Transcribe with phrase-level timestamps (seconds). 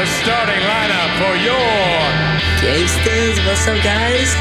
[0.00, 1.60] the starting lineup for your
[2.62, 4.34] Gangsters, what's up, guys?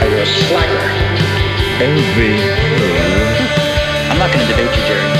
[0.00, 0.88] Are You're a slacker.
[4.08, 5.12] I'm not going to debate you, Jerry.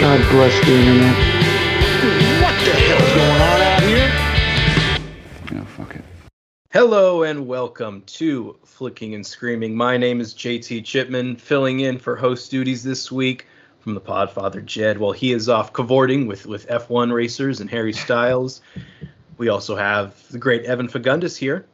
[0.00, 1.16] God bless the internet.
[2.40, 4.10] What the hell's going on out here?
[5.56, 6.04] Yeah, fuck it.
[6.70, 9.74] Hello and welcome to Flicking and Screaming.
[9.74, 13.48] My name is JT Chipman, filling in for host duties this week
[13.80, 17.92] from the Podfather Jed while he is off cavorting with, with F1 racers and Harry
[17.92, 18.60] Styles.
[19.38, 21.64] we also have the great Evan Fagundes here.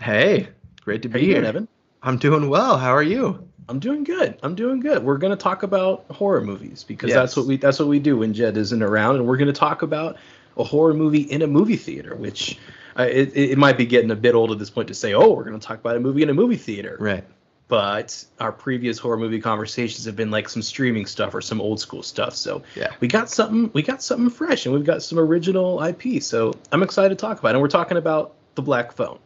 [0.00, 0.48] Hey,
[0.82, 1.34] great to How be you here.
[1.36, 1.68] doing, Evan?
[2.02, 2.76] I'm doing well.
[2.78, 3.48] How are you?
[3.68, 4.38] I'm doing good.
[4.44, 5.02] I'm doing good.
[5.02, 7.16] We're gonna talk about horror movies because Yes.
[7.16, 9.82] that's what we that's what we do when Jed isn't around, and we're gonna talk
[9.82, 10.18] about
[10.56, 12.58] a horror movie in a movie theater, which
[12.96, 15.14] uh, it, it it might be getting a bit old at this point to say,
[15.14, 16.96] oh, we're gonna talk about a movie in a movie theater.
[17.00, 17.24] Right.
[17.68, 21.80] But our previous horror movie conversations have been like some streaming stuff or some old
[21.80, 22.34] school stuff.
[22.36, 22.92] So Yeah.
[23.00, 26.22] we got something we got something fresh, and we've got some original IP.
[26.22, 27.52] So I'm excited to talk about, it.
[27.54, 29.18] and we're talking about the Black Phone.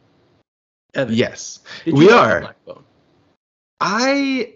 [0.94, 2.40] Evan, Yes, we you like The are.
[2.40, 2.84] Black Phone?
[3.80, 4.54] I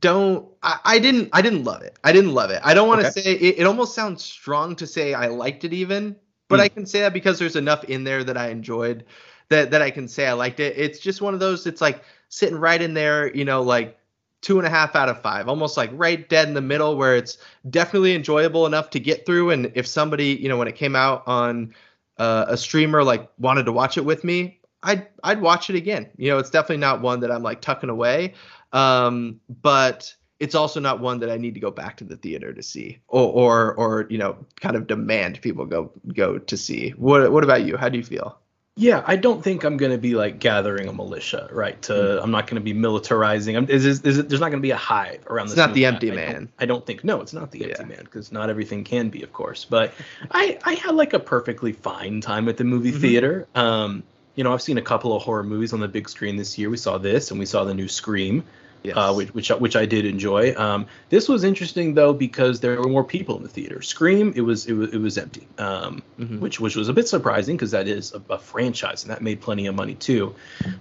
[0.00, 0.48] don't.
[0.62, 1.28] I, I didn't.
[1.32, 1.96] I didn't love it.
[2.02, 2.60] I didn't love it.
[2.64, 3.20] I don't want to Okay.
[3.20, 3.32] say.
[3.32, 6.16] It, it almost sounds strong to say I liked it even,
[6.48, 6.64] but Hmm.
[6.64, 9.04] I can say that because there's enough in there that I enjoyed.
[9.48, 10.76] That that I can say I liked it.
[10.76, 11.66] It's just one of those.
[11.66, 13.34] It's like sitting right in there.
[13.34, 13.98] You know, like
[14.42, 17.16] two and a half out of five, almost like right dead in the middle, where
[17.16, 17.38] it's
[17.70, 19.50] definitely enjoyable enough to get through.
[19.50, 21.74] And if somebody, you know, when it came out on
[22.18, 26.08] uh, a streamer like wanted to watch it with me, I'd I'd watch it again.
[26.16, 28.34] You know, it's definitely not one that I'm like tucking away,
[28.72, 32.52] um, but it's also not one that I need to go back to the theater
[32.52, 36.90] to see, or or or you know, kind of demand people go go to see.
[36.90, 37.76] What what about you?
[37.76, 38.38] How do you feel?
[38.78, 41.80] Yeah, I don't think I'm going to be like gathering a militia, right?
[41.82, 42.24] To Mm-hmm.
[42.24, 43.56] I'm not going to be militarizing.
[43.56, 45.58] I'm, is, is, is it, there's not going to be a hive around It's this.
[45.66, 46.34] not the empty I- I man.
[46.34, 47.02] don't- I don't think.
[47.02, 49.64] No, it's not the empty man because not everything can be, of course.
[49.64, 49.94] But
[50.30, 53.00] I I had like a perfectly fine time at the movie Mhm.
[53.00, 53.48] theater.
[53.54, 54.02] Um,
[54.34, 56.68] you know, I've seen a couple of horror movies on the big screen this year.
[56.68, 58.44] We saw this, and we saw the new Scream
[58.82, 58.94] Yes.
[58.96, 60.54] uh, which, which which I did enjoy.
[60.56, 63.82] Um, this was interesting though because there were more people in the theater.
[63.82, 66.38] Scream, it was it was it was empty, um, Mhm.
[66.40, 69.40] which which was a bit surprising because that is a, a franchise and that made
[69.40, 70.34] plenty of money too.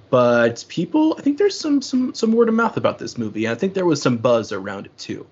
[0.10, 3.46] But people, I think there's some some some word of mouth about this movie.
[3.46, 5.26] and I think there was some buzz around it too.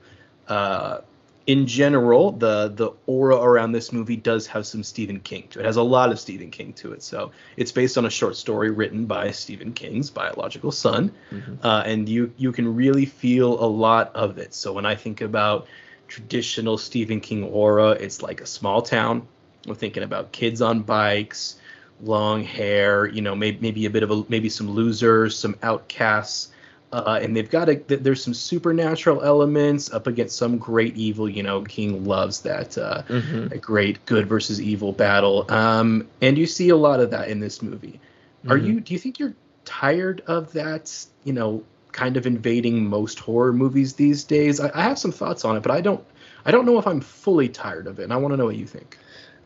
[0.48, 1.00] Uh,
[1.46, 5.64] in general, the the aura around this movie does have some Stephen King to it.
[5.64, 7.04] It has a lot of Stephen King to it.
[7.04, 11.58] So it's based on a short story written by Stephen King's biological son, Mhm.
[11.64, 14.54] uh, and you you can really feel a lot of it.
[14.54, 15.68] So when I think about
[16.08, 19.28] traditional Stephen King aura, it's like a small town.
[19.68, 21.56] We're thinking about kids on bikes,
[22.02, 26.50] long hair, you know, maybe maybe a bit of a maybe some losers, some outcasts.
[26.94, 31.28] Uh, and they've got a th- there's some supernatural elements up against some great evil.
[31.28, 33.52] You know, King loves that uh, Mhm.
[33.52, 35.46] a great good versus evil battle.
[35.50, 38.00] Um, and you see a lot of that in this movie.
[38.48, 38.66] Are Mhm.
[38.66, 38.80] you?
[38.82, 39.34] Do you think you're
[39.66, 40.94] tired of that?
[41.24, 44.60] You know, kind of invading most horror movies these days.
[44.60, 46.04] I, I have some thoughts on it, but I don't.
[46.46, 48.04] I don't know if I'm fully tired of it.
[48.04, 48.98] And I want to know what you think.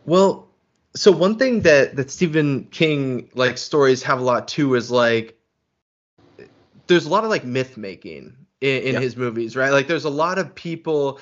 [0.04, 0.48] Well,
[0.94, 5.37] so one thing that that Stephen King like stories have a lot too is like
[6.88, 9.00] there's a lot of like myth making in, in Yeah.
[9.00, 9.70] his movies, right?
[9.70, 11.20] Like there's a lot of people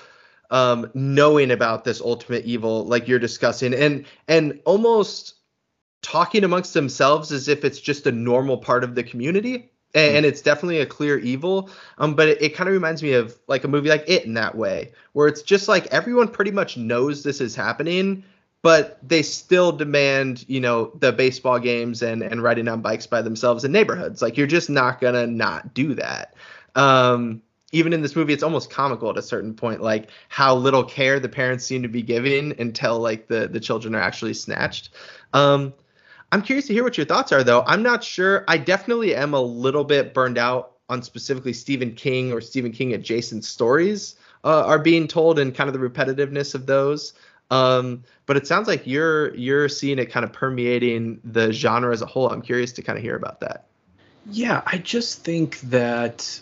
[0.51, 5.35] um knowing about this ultimate evil like you're discussing and and almost
[6.03, 10.27] talking amongst themselves as if it's just a normal part of the community and, and
[10.27, 13.65] it's definitely a clear evil um but it, it kind of reminds me of like
[13.65, 17.25] a movie like it in that way where it's just like everyone pretty much knows
[17.25, 18.23] this is happening
[18.67, 23.23] but they still demand you know the baseball games and and riding on bikes by
[23.23, 24.21] themselves in neighborhoods.
[24.21, 26.35] Like you're just not gonna not do that.
[26.75, 30.83] Um even in this movie it's almost comical at a certain point like how little
[30.83, 34.91] care the parents seem to be giving until like the the children are actually snatched.
[35.33, 35.73] Um
[36.33, 37.63] i'm curious to hear what your thoughts are though.
[37.69, 38.45] I'm not sure.
[38.49, 42.95] I definitely am a little bit burned out on specifically stephen king or stephen king
[42.95, 47.13] adjacent stories uh, are being told and kind of the repetitiveness of those
[47.51, 52.03] um but it sounds like you're you're seeing it kind of permeating the genre as
[52.03, 53.65] a whole i'm curious to kind of hear about that
[54.29, 56.41] Yeah, I just think that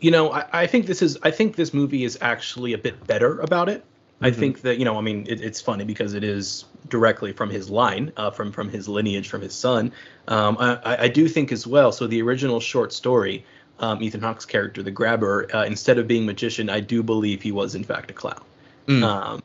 [0.00, 3.06] you know, I, I think this is I think this movie is actually a bit
[3.06, 3.84] better about it.
[4.20, 4.34] I Mhm.
[4.34, 7.70] think that, you know, I mean, it, it's funny because it is directly from his
[7.70, 9.92] line, uh, from from his lineage, from his son.
[10.28, 11.92] Um, I, I- I do think as well.
[11.92, 13.44] So the original short story,
[13.78, 17.52] um, Ethan Hawke's character, the Grabber, uh, instead of being magician, I do believe he
[17.52, 18.42] was in fact a clown.
[18.88, 19.02] Mm.
[19.04, 19.42] Um,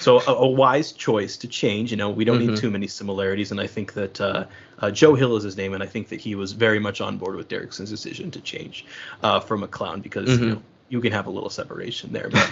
[0.00, 1.90] so a, a wise choice to change.
[1.90, 2.48] You know, we don't Mhm.
[2.48, 4.44] need too many similarities, and I think that uh,
[4.80, 7.16] uh, Joe Hill is his name, and I think that he was very much on
[7.18, 8.84] board with Derrickson's decision to change
[9.22, 10.40] uh, from a clown because Mhm.
[10.40, 12.28] you know you can have a little separation there.
[12.30, 12.48] But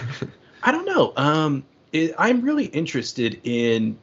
[0.63, 1.13] I don't know.
[1.15, 3.97] Um, it, I'm really interested in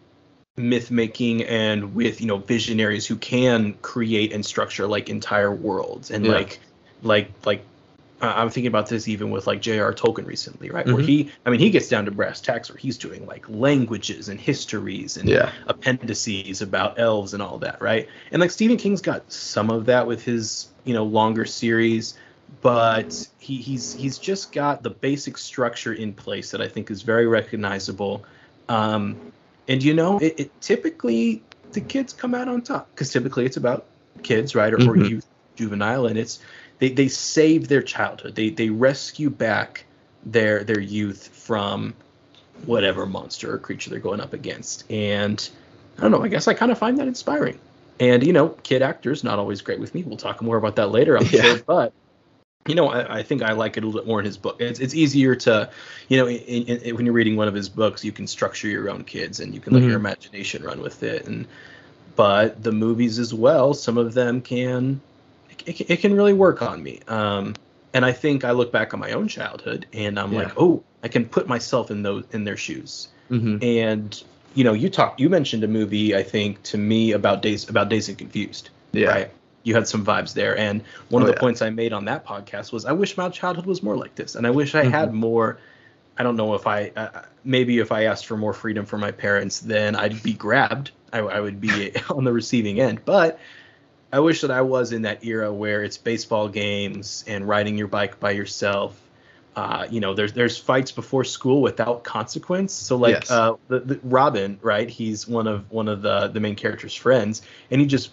[0.57, 6.11] myth making and with you know visionaries who can create and structure like entire worlds
[6.11, 6.33] and Yeah.
[6.33, 6.61] like
[7.03, 7.65] like like
[8.21, 9.93] I'm thinking about this even with like J.R.
[9.95, 10.87] Tolkien recently, right?
[10.87, 11.07] Where Mhm.
[11.07, 14.41] he, I mean, he gets down to brass tacks where he's doing like languages and
[14.41, 15.53] histories and Yeah.
[15.67, 18.09] appendices about elves and all that, right?
[18.31, 22.19] And like Stephen King's got some of that with his, you know, longer series,
[22.61, 27.03] but he, he's he's just got the basic structure in place that I think is
[27.03, 28.25] very recognizable.
[28.69, 29.19] Um,
[29.69, 31.43] and you know, it, it typically
[31.73, 33.87] the kids come out on top because typically it's about
[34.23, 35.09] kids, right, or, or Mhm.
[35.11, 35.27] youth,
[35.57, 36.41] juvenile, and it's
[36.81, 38.35] they they save their childhood.
[38.35, 39.85] They they rescue back
[40.27, 41.95] their their youth from
[42.67, 44.91] whatever monster or creature they're going up against.
[44.91, 45.49] And
[45.99, 47.59] I don't know, I guess I kind of find that inspiring.
[48.01, 50.03] And you know, kid actors not always great with me.
[50.03, 51.43] We'll talk more about that later, I'm Yeah.
[51.43, 51.57] sure.
[51.67, 51.93] But
[52.67, 54.57] you know, I, I think I like it a little bit more in his book.
[54.61, 55.71] It's it's easier to,
[56.09, 58.69] you know, in, in, in- when you're reading one of his books, you can structure
[58.69, 60.01] your own kids and you can let your Mhm.
[60.01, 61.27] imagination run with it.
[61.27, 61.47] And
[62.17, 65.01] but the movies as well, some of them can
[65.67, 67.01] it, can- it can really work on me.
[67.09, 67.55] Um,
[67.93, 71.09] and I think I look back on my own childhood and I'm like, oh, I
[71.09, 73.09] can put myself in those in their shoes.
[73.31, 73.59] Mm-hmm.
[73.65, 74.23] And
[74.55, 77.89] you know, you talked, you mentioned a movie I think to me about days about
[77.89, 78.71] Dazed and Confused.
[78.93, 79.09] Yeah.
[79.09, 79.31] Right.
[79.63, 81.41] You had some vibes there, and one Oh, of the yeah.
[81.41, 84.35] points I made on that podcast was I wish my childhood was more like this,
[84.35, 84.91] and I wish I Mm-hmm.
[84.93, 85.59] had more.
[86.17, 89.11] I don't know if I uh, maybe if I asked for more freedom from my
[89.13, 90.93] parents, then I'd be grabbed.
[91.13, 93.39] I, I would be on the receiving end, but
[94.13, 97.87] I wish that I was in that era where it's baseball games and riding your
[97.89, 99.01] bike by yourself.
[99.57, 102.73] Uh, you know, there's there's fights before school without consequence.
[102.73, 103.31] So like Yes.
[103.31, 104.89] uh, the, the Robin, right?
[104.89, 108.11] He's one of one of the the main character's friends, and he just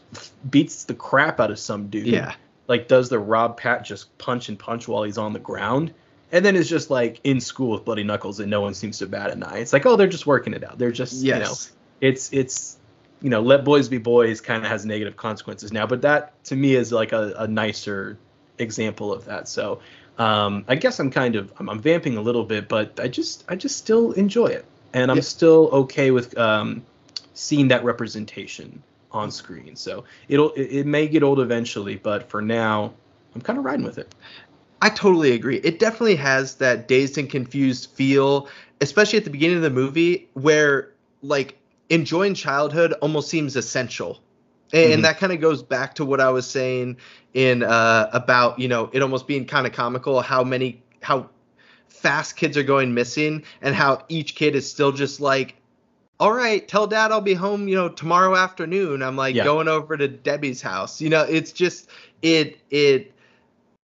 [0.50, 2.08] beats the crap out of some dude.
[2.08, 2.34] Yeah.
[2.68, 5.94] Like does the Rob Pat just punch and punch while he's on the ground,
[6.32, 9.06] and then is just like in school with bloody knuckles, and no one seems to
[9.08, 9.60] bat an eye.
[9.60, 10.78] It's like oh, they're just working it out.
[10.80, 11.72] They're just you know Yes.
[12.02, 12.78] it's it's
[13.22, 16.56] you know let boys be boys kind of has negative consequences now but that to
[16.56, 18.18] me is like a, a nicer
[18.60, 19.80] example of that so
[20.18, 23.44] um i guess i'm kind of I'm, I'm vamping a little bit but i just
[23.50, 25.24] i just still enjoy it and i'm Yeah.
[25.24, 26.84] still okay with um
[27.34, 28.82] seeing that representation
[29.12, 32.94] on screen so it'll it, it may get old eventually but for now
[33.36, 34.14] i'm kind of riding with it
[34.80, 35.58] I totally agree.
[35.64, 38.48] It definitely has that dazed and confused feel,
[38.80, 40.92] especially at the beginning of the movie, where
[41.24, 41.58] like
[41.90, 44.22] enjoying childhood almost seems essential.
[44.74, 45.04] And, Mhm.
[45.04, 46.98] that kind of goes back to what I was saying
[47.34, 51.30] in uh, about you know it almost being kind of comical how many how
[51.88, 55.56] fast kids are going missing and how each kid is still just like
[56.20, 59.44] all right tell dad i'll be home you know tomorrow afternoon i'm like Yeah.
[59.44, 61.90] going over to debbie's house you know it's just
[62.22, 63.12] it it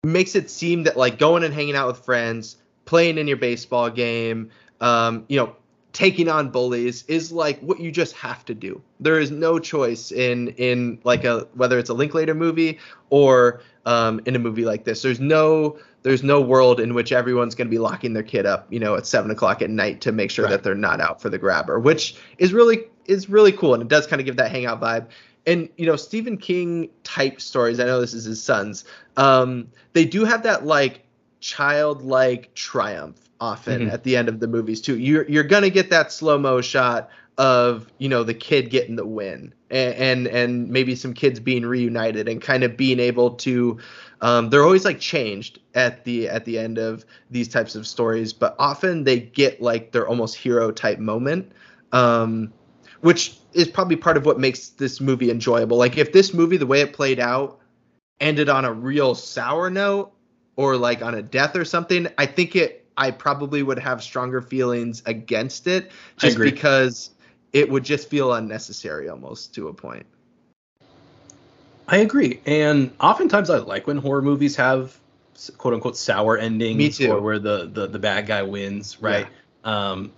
[0.05, 3.91] makes it seem that like going and hanging out with friends, playing in your baseball
[3.91, 4.51] game,
[4.81, 5.55] um, you know,
[5.97, 8.83] taking on bullies is like what you just have to do.
[9.01, 12.79] There is no choice in in like a whether it's a Linklater movie
[13.09, 15.01] or um, in a movie like this.
[15.01, 18.71] There's no there's no world in which everyone's going to be locking their kid up,
[18.71, 20.51] you know, at seven o'clock at night to make sure Right.
[20.51, 23.89] that they're not out for the grabber, which is really is really cool and it
[23.89, 25.07] does kind of give that hangout vibe.
[25.47, 27.81] And you know, Stephen King type stories.
[27.81, 28.85] I know this is his son's.
[29.17, 31.05] Um, they do have that like
[31.41, 33.93] childlike triumph often Mhm.
[33.93, 34.99] at the end of the movies too.
[34.99, 39.07] You're you're gonna get that slow mo shot of you know the kid getting the
[39.07, 43.79] win and and, and maybe some kids being reunited and kind of being able to
[44.23, 48.33] um, they're always like changed at the at the end of these types of stories
[48.33, 51.53] but often they get like their almost hero type moment
[51.93, 52.53] um,
[53.01, 56.67] which is probably part of what makes this movie enjoyable like if this movie the
[56.67, 57.59] way it played out
[58.21, 60.11] ended on a real sour note
[60.57, 64.41] or like on a death or something i think it i probably would have stronger
[64.41, 67.11] feelings against it just because
[67.53, 70.05] it would just feel unnecessary almost to a point.
[71.89, 72.41] I agree.
[72.47, 74.99] And oftentimes i like when horror movies have
[75.59, 77.13] quote unquote sour endings Me too.
[77.13, 79.27] or where the, the the bad guy wins right?
[79.65, 79.91] Yeah.
[79.91, 80.13] um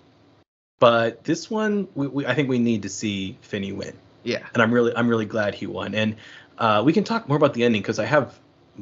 [0.78, 3.94] but this one we, we, i think we need to see finney win.
[4.22, 4.46] Yeah.
[4.54, 5.94] And i'm really i'm really glad he won.
[5.94, 6.16] And
[6.58, 8.36] uh, we can talk more about the ending because i have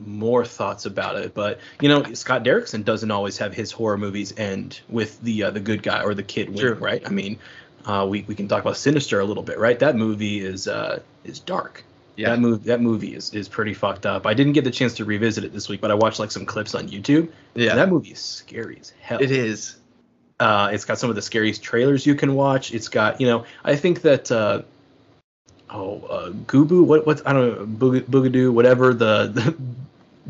[0.04, 4.34] more thoughts about it but you know scott derrickson doesn't always have his horror movies
[4.36, 6.74] end with the uh, the good guy or the kid win True.
[6.74, 7.02] right?
[7.06, 7.38] I mean
[7.86, 9.78] uh, we, we can talk about sinister a little bit right?
[9.78, 11.84] That movie is uh is dark.
[12.16, 12.30] Yeah.
[12.30, 14.26] that movie that movie is, is pretty fucked up.
[14.26, 16.46] I didn't get the chance to revisit it this week but i watched like some
[16.46, 17.30] clips on youtube.
[17.54, 17.74] Yeah.
[17.74, 19.22] That movie is scary as hell.
[19.22, 19.76] It is.
[20.38, 22.74] Uh, it's got some of the scariest trailers you can watch.
[22.74, 24.62] It's got, you know, I think that, uh,
[25.70, 29.56] oh, uh, Gubu, what, what, I don't know, Boog- Boogadoo, whatever the, the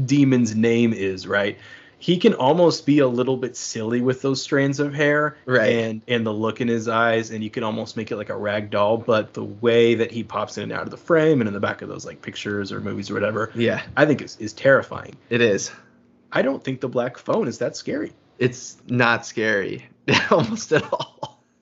[0.05, 1.59] demon's name is, right?
[1.99, 5.73] he can almost be a little bit silly with those strands of hair Right.
[5.73, 8.37] and and the look in his eyes and you can almost make it like a
[8.37, 11.49] rag doll but the way that he pops in and out of the frame and
[11.49, 14.37] in the back of those like pictures or movies or whatever Yeah, i think is,
[14.37, 15.71] is terrifying it is.
[16.31, 19.87] i don't think the black phone is that scary It's not scary
[20.31, 21.16] almost at all.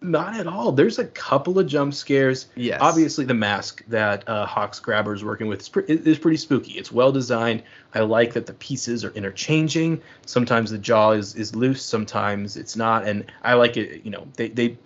[0.04, 0.70] Not at all.
[0.72, 2.46] There's a couple of jump scares.
[2.54, 2.78] Yes.
[2.80, 6.72] obviously the mask that uh, Hawke's grabber is working with is, pre- is pretty spooky.
[6.72, 7.62] It's well designed
[7.94, 10.00] i like that the pieces are interchanging.
[10.26, 13.06] Sometimes the jaw is, is loose sometimes it's not.
[13.08, 14.76] And i like it you know they, they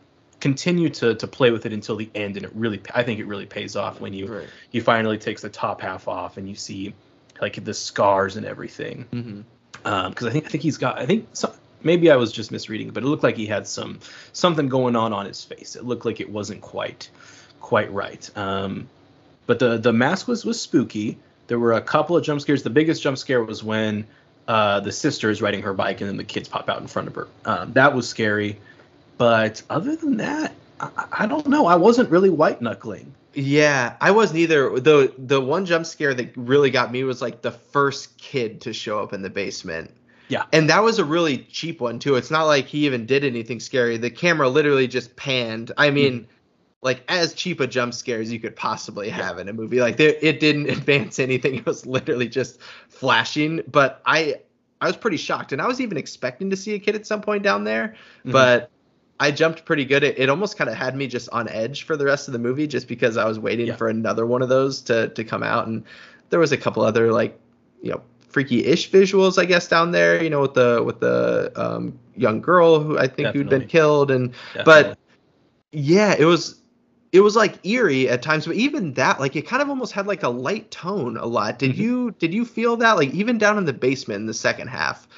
[0.40, 3.26] continue to, to play with it until the end and it really i think it
[3.26, 4.48] really pays off when you Right.
[4.70, 6.94] he finally takes the top half off and you see
[7.40, 9.04] like the scars and everything.
[9.12, 10.08] Mm-hmm.
[10.10, 12.90] because I think I think he's got I think some, maybe I was just misreading,
[12.90, 14.00] but it looked like he had some
[14.32, 15.76] something going on on his face.
[15.76, 17.10] It looked like it wasn't quite
[17.60, 18.28] quite right.
[18.36, 18.88] Um,
[19.46, 21.18] but the the mask was was spooky.
[21.46, 22.62] There were a couple of jump scares.
[22.62, 24.06] The biggest jump scare was when
[24.46, 27.08] uh, the sister is riding her bike and then the kids pop out in front
[27.08, 27.28] of her.
[27.44, 28.58] Um, that was scary.
[29.16, 31.66] But other than that, I, I don't know.
[31.66, 33.14] I wasn't really white knuckling.
[33.34, 34.80] Yeah, I wasn't either.
[34.80, 38.72] The the one jump scare that really got me was like the first kid to
[38.72, 39.92] show up in the basement.
[40.28, 40.44] Yeah.
[40.52, 42.16] And that was a really cheap one too.
[42.16, 43.96] It's not like he even did anything scary.
[43.96, 45.72] The camera literally just panned.
[45.78, 46.26] I mean,
[46.82, 49.80] like as cheap a jump scare as you could possibly have in a movie.
[49.80, 51.54] Like there, it didn't advance anything.
[51.56, 53.62] It was literally just flashing.
[53.70, 54.36] But I
[54.80, 57.20] I was pretty shocked, and I was even expecting to see a kid at some
[57.20, 57.94] point down there,
[58.24, 58.32] Mhm.
[58.32, 58.70] but.
[59.20, 60.04] I jumped pretty good.
[60.04, 62.38] It, it almost kind of had me just on edge for the rest of the
[62.38, 63.74] movie, just because I was waiting Yeah.
[63.74, 65.66] for another one of those to to come out.
[65.66, 65.82] And
[66.30, 67.36] there was a couple other like,
[67.82, 70.22] you know, freaky-ish visuals, I guess, down there.
[70.22, 74.10] You know, with the with the um, young girl who I think who'd been killed,
[74.10, 74.64] and Definitely.
[74.64, 74.98] but
[75.72, 76.60] yeah, it was
[77.12, 80.06] it was like eerie at times, but even that, like, it kind of almost had
[80.06, 81.58] like a light tone a lot.
[81.58, 81.78] Did Mhm.
[81.78, 82.96] you did you feel that?
[82.96, 85.08] Like even down in the basement in the second half,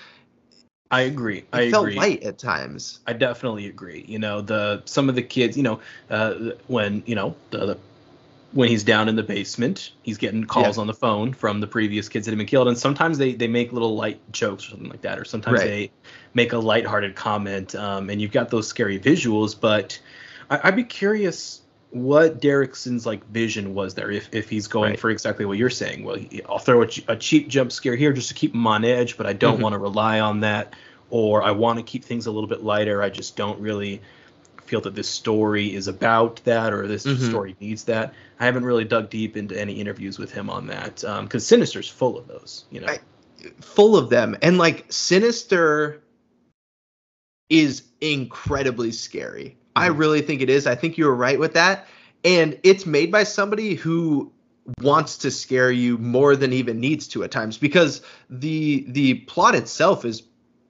[0.91, 1.45] I agree.
[1.53, 1.97] it I felt agree.
[1.97, 3.01] light at times.
[3.07, 4.05] I definitely agree.
[4.09, 6.35] You know, the some of the kids, you know, uh,
[6.69, 7.79] when you know the, the
[8.53, 12.09] when he's down in the basement, he's getting calls on the phone from the previous
[12.09, 14.89] kids that have been killed, and sometimes they they make little light jokes or something
[14.89, 15.67] like that, or sometimes Right.
[15.67, 15.91] they
[16.35, 19.55] make a lighthearted comment, um, and you've got those scary visuals.
[19.59, 20.01] But
[20.51, 21.61] I, I'd be curious
[21.93, 25.01] what Derrickson's like vision was there if, if he's going Right.
[25.01, 26.05] for exactly what you're saying.
[26.05, 28.85] Well, he- I'll throw a, a cheap jump scare here just to keep him on
[28.85, 29.63] edge, but I don't Mhm.
[29.63, 30.75] want to rely on that,
[31.11, 33.03] or I want to keep things a little bit lighter.
[33.03, 34.01] I just don't really
[34.71, 37.29] feel that this story is about that or this Mhm.
[37.29, 38.15] story needs that.
[38.39, 42.17] I haven't really dug deep into any interviews with him on that because Sinister's full
[42.17, 42.65] of those.
[42.71, 43.01] You know, I-
[43.61, 46.03] full of them and like sinister
[47.49, 49.99] is incredibly scary i Mhm.
[49.99, 51.89] really think it is i think you were right with that
[52.23, 54.31] and it's made by somebody who
[54.83, 59.55] wants to scare you more than even needs to at times because the the plot
[59.55, 60.23] itself is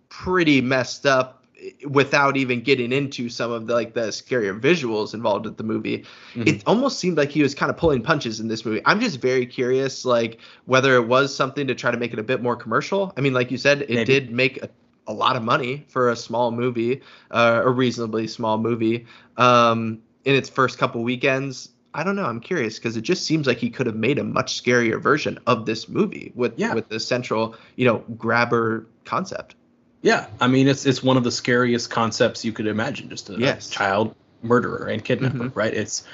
[0.09, 1.40] pretty messed up
[1.89, 6.05] without even getting into some of the like the scarier visuals involved with the movie
[6.35, 6.49] Mhm.
[6.49, 9.21] it almost seemed like he was kind of pulling punches in this movie i'm just
[9.21, 12.57] very curious like whether it was something to try to make it a bit more
[12.57, 14.05] commercial i mean like you said it Maybe.
[14.05, 14.69] did make a,
[15.07, 20.35] a lot of money for a small movie uh, a reasonably small movie um in
[20.35, 23.69] its first couple weekends i don't know i'm curious because it just seems like he
[23.71, 26.75] could have made a much scarier version of this movie with Yeah.
[26.75, 29.57] with the central you know grabber concept
[30.03, 33.09] Yeah, I mean it's it's one of the scariest concepts you could imagine.
[33.09, 35.57] Just a, a child murderer and kidnapper, Mhm.
[35.57, 35.75] right?
[35.75, 36.05] It's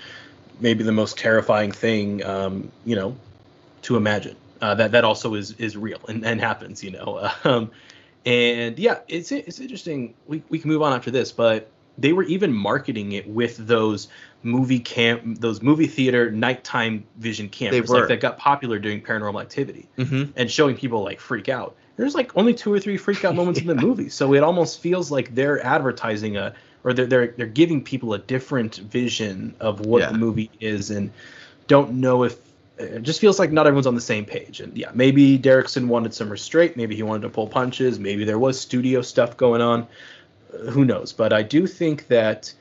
[0.60, 3.16] maybe the most terrifying thing, um, you know,
[3.82, 4.36] to imagine.
[4.60, 7.30] Uh, that that also is is real and, and happens, you know.
[7.44, 7.70] Um,
[8.24, 10.14] and yeah, it's it's interesting.
[10.26, 14.08] We we can move on after this, but they were even marketing it with those
[14.42, 19.88] movie camp, those movie theater nighttime vision cameras, like that got popular during Paranormal Activity
[19.96, 20.30] mm-hmm.
[20.36, 21.76] and showing people like freak out.
[21.96, 24.80] There's like only two or three freak out moments in the movie, so it almost
[24.80, 29.80] feels like they're advertising a or they're they're, they're giving people a different vision of
[29.80, 30.12] what Yeah.
[30.12, 31.10] the movie is, and
[31.66, 32.38] don't know if
[32.78, 34.60] it just feels like not everyone's on the same page.
[34.60, 38.38] And yeah, maybe Derrickson wanted some restraint, maybe he wanted to pull punches, maybe there
[38.38, 39.88] was studio stuff going on.
[40.52, 41.12] Uh, who knows?
[41.12, 42.52] But I do think that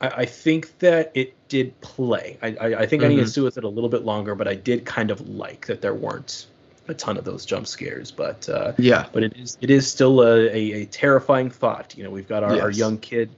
[0.00, 2.38] I, I think that it did play.
[2.40, 3.28] I I, I think I need to Mhm.
[3.34, 5.94] sit with it a little bit longer, but I did kind of like that there
[5.94, 6.46] weren't
[6.88, 8.10] a ton of those jump scares.
[8.10, 11.94] But uh, yeah but it is it is still a, a, a terrifying thought.
[11.96, 13.30] You know, we've got our, our young kid,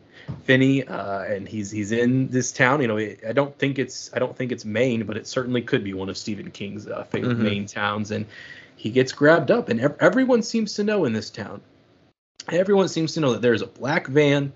[0.44, 2.80] Finney, uh, and he's he's in this town.
[2.82, 5.84] You know, I don't think it's I don't think it's Maine, but it certainly could
[5.84, 7.42] be one of Stephen King's uh, favorite Mhm.
[7.42, 8.10] Maine towns.
[8.10, 8.26] And
[8.76, 11.60] he gets grabbed up, and ev- everyone seems to know in this town.
[12.48, 14.52] Everyone seems to know that there's a black van,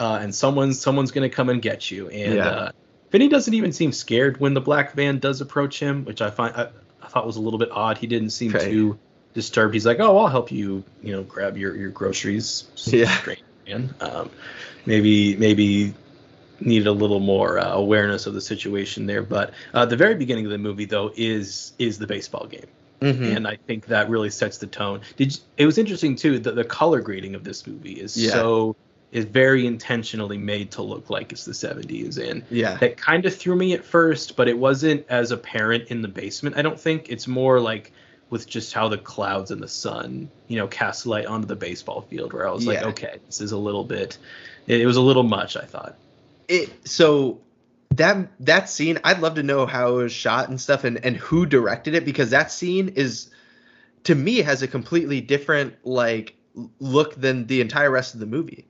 [0.00, 2.08] uh, and someone's someone's going to come and get you.
[2.08, 2.48] And Yeah.
[2.48, 2.72] uh,
[3.10, 6.54] Finney doesn't even seem scared when the black van does approach him, which I find
[6.56, 6.68] I
[7.16, 7.96] thought was a little bit odd.
[7.96, 8.98] He didn't seem too
[9.32, 9.72] disturbed.
[9.72, 13.18] He's like, "Oh, I'll help you, you know, grab your your groceries." Yeah.
[13.24, 13.94] Great man.
[14.00, 14.30] Um,
[14.84, 15.94] maybe maybe
[16.60, 19.22] needed a little more uh, awareness of the situation there.
[19.22, 22.66] But uh, the very beginning of the movie, though, is is the baseball game,
[23.00, 23.36] Mhm.
[23.36, 25.00] and I think that really sets the tone.
[25.16, 28.32] Did you, it was interesting too that the color grading of this movie is Yeah.
[28.32, 28.76] so
[29.12, 32.76] is very intentionally made to look like it's the 70s and Yeah.
[32.78, 36.56] that kind of threw me at first but it wasn't as apparent in the basement
[36.56, 37.08] i don't think.
[37.08, 37.92] It's more like
[38.28, 42.00] with just how the clouds and the sun you know cast light onto the baseball
[42.02, 44.18] field where i was like okay this is a little bit
[44.66, 45.96] it, it was a little much i thought.
[46.48, 47.40] It so
[47.94, 51.16] that that scene i'd love to know how it was shot and stuff and and
[51.16, 53.30] who directed it because that scene is
[54.04, 56.34] to me has a completely different like
[56.80, 58.66] look than the entire rest of the movie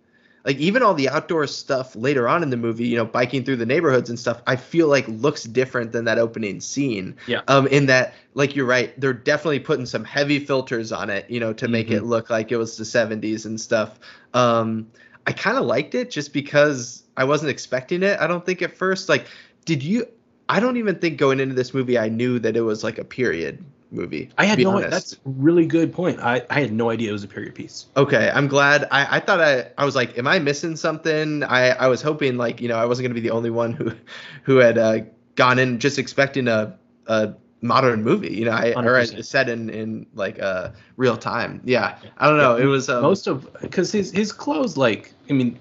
[0.47, 3.57] like even all the outdoor stuff later on in the movie you know biking through
[3.57, 7.17] the neighborhoods and stuff i feel like looks different than that opening scene.
[7.26, 7.43] Yeah.
[7.49, 11.41] um in that like you're right they're definitely putting some heavy filters on it you
[11.41, 13.99] know to make it look like it was the 70s and stuff.
[14.33, 14.87] Um
[15.26, 18.75] i kind of liked it just because i wasn't expecting it i don't think at
[18.75, 19.09] first.
[19.09, 19.26] Like
[19.65, 20.07] did you
[20.49, 23.05] i don't even think going into this movie i knew that it was like a
[23.05, 24.90] period movie i had no honest.
[24.90, 27.87] that's a really good point I, I had no idea it was a period piece
[27.97, 28.87] Okay, I'm glad.
[28.90, 31.43] I, I thought I I was like, am I missing something?
[31.45, 33.93] I I was hoping like you know I wasn't gonna be the only one who
[34.43, 34.99] who had uh,
[35.35, 36.76] gone in just expecting a
[37.07, 38.35] a modern movie.
[38.35, 39.25] You know, I or a 100%.
[39.25, 41.61] set in in like uh real time.
[41.64, 42.57] Yeah, I don't know.
[42.57, 45.59] It was um, most of because his his clothes like i mean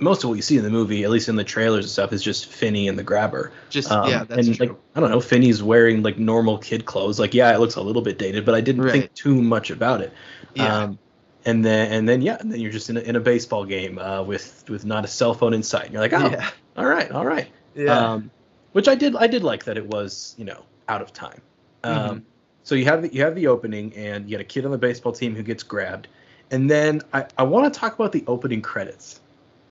[0.00, 2.12] most of what you see in the movie at least in the trailers and stuff
[2.12, 4.66] is just finney and the grabber just Um, yeah, that's and true.
[4.68, 7.18] like I don't know, Finney's wearing like normal kid clothes.
[7.18, 8.92] Like yeah, it looks a little bit dated, but I didn't Right.
[8.92, 10.12] think too much about it.
[10.54, 10.84] Yeah.
[10.84, 10.98] Um,
[11.44, 13.98] and then and then yeah, and then you're just in a, in a baseball game
[13.98, 15.84] uh, with with not a cell phone in sight.
[15.86, 17.48] And you're like, oh, yeah, all right, all right.
[17.74, 18.30] yeah, Um,
[18.72, 21.40] which I did I did like that it was you know out of time.
[21.84, 22.22] Um, Mhm.
[22.62, 24.78] So you have the, you have the opening and you got a kid on the
[24.78, 26.08] baseball team who gets grabbed,
[26.50, 29.20] and then I, I want to talk about the opening credits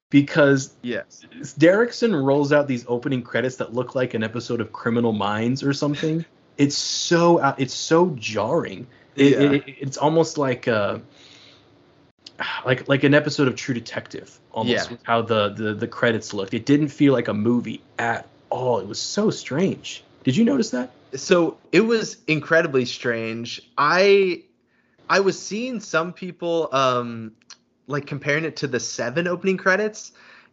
[0.10, 1.26] because yes,
[1.60, 5.74] Derrickson rolls out these opening credits that look like an episode of Criminal Minds or
[5.74, 6.26] something.
[6.60, 8.86] It's so out- it's so jarring.
[9.16, 9.52] It, Yeah.
[9.54, 11.00] it- it's almost like uh
[12.66, 14.98] like like an episode of True Detective almost Yeah.
[15.04, 16.54] how the, the the credits looked.
[16.54, 18.80] It didn't feel like a movie at all.
[18.80, 20.04] It was so strange.
[20.24, 20.92] Did you notice that?
[21.16, 24.44] so it was incredibly strange i
[25.10, 27.32] i was seeing some people um
[27.90, 30.12] like comparing it to the seven opening credits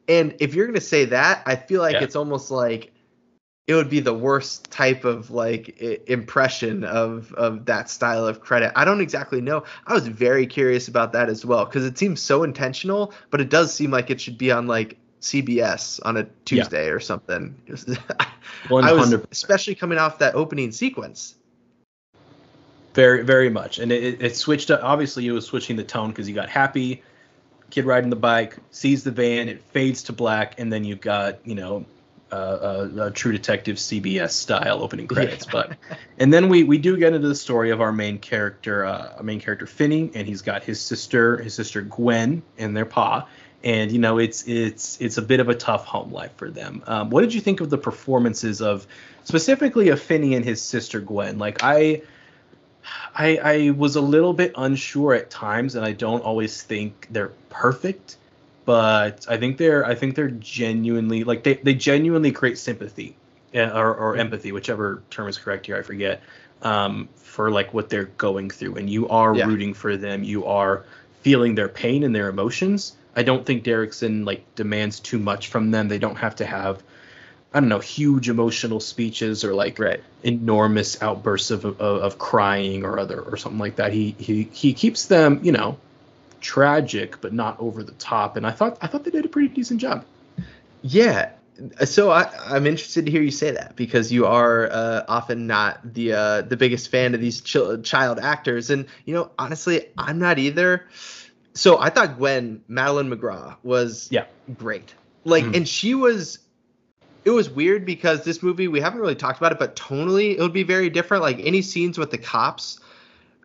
[0.09, 2.03] and if you're gonna say that i feel like Yeah.
[2.03, 2.93] it's almost like
[3.67, 8.41] it would be the worst type of like I- impression of of that style of
[8.41, 11.99] credit i don't exactly know i was very curious about that as well because it
[11.99, 16.17] seems so intentional but it does seem like it should be on like cbs on
[16.17, 17.55] a tuesday or something
[18.69, 21.35] One I was especially coming off that opening sequence.
[22.95, 23.79] Very, very much.
[23.79, 24.81] And it, it- it switched up.
[24.83, 27.03] Obviously, it was switching the tone because you got happy,
[27.71, 31.47] kid riding the bike, sees the van, it fades to black, and then you've got,
[31.47, 31.85] you know,
[32.33, 35.47] uh, a, a True Detective CBS style opening credits.
[35.47, 35.77] But,
[36.19, 39.23] and then we we do get into the story of our main character, uh, our
[39.23, 43.29] main character Finney, and he's got his sister, his sister Gwen, and their pa.
[43.63, 46.83] And you know, it's it's it's a bit of a tough home life for them.
[46.87, 48.87] Um, what did you think of the performances of,
[49.25, 51.39] specifically of Finney and his sister Gwen?
[51.39, 52.03] Like I.
[53.17, 57.33] I, I was a little bit unsure at times, and I don't always think they're
[57.49, 58.17] perfect,
[58.67, 63.17] but I think they're I think they're genuinely like they, they genuinely create sympathy
[63.55, 66.21] uh, or, or empathy, whichever term is correct here, I forget,
[66.63, 69.47] um, for like what they're going through, and you are Yeah.
[69.47, 70.85] rooting for them, you are
[71.23, 72.97] feeling their pain and their emotions.
[73.17, 75.89] I don't think Derrickson like demands too much from them.
[75.89, 76.83] They don't have to have
[77.57, 80.03] I don't know huge emotional speeches or like Right.
[80.23, 83.95] enormous outbursts of, of, of crying or other or something like that.
[83.95, 85.79] He he he keeps them, you know,
[86.43, 88.37] tragic but not over the top.
[88.37, 90.05] And I thought I thought they did a pretty decent job.
[90.83, 91.31] Yeah.
[91.87, 95.95] So I, I'm interested to hear you say that because you are uh, often not
[95.95, 100.19] the uh, the biggest fan of these chil- child actors, and you know honestly, I'm
[100.19, 100.85] not either.
[101.55, 104.27] So I thought Gwen Madeleine McGraw was Yeah.
[104.59, 104.93] great,
[105.25, 105.57] like, Mhm.
[105.57, 106.41] and she was.
[107.27, 110.41] It was weird because this movie we haven't really talked about it, but tonally it
[110.41, 111.25] would be very different.
[111.25, 112.79] Like any scenes with the cops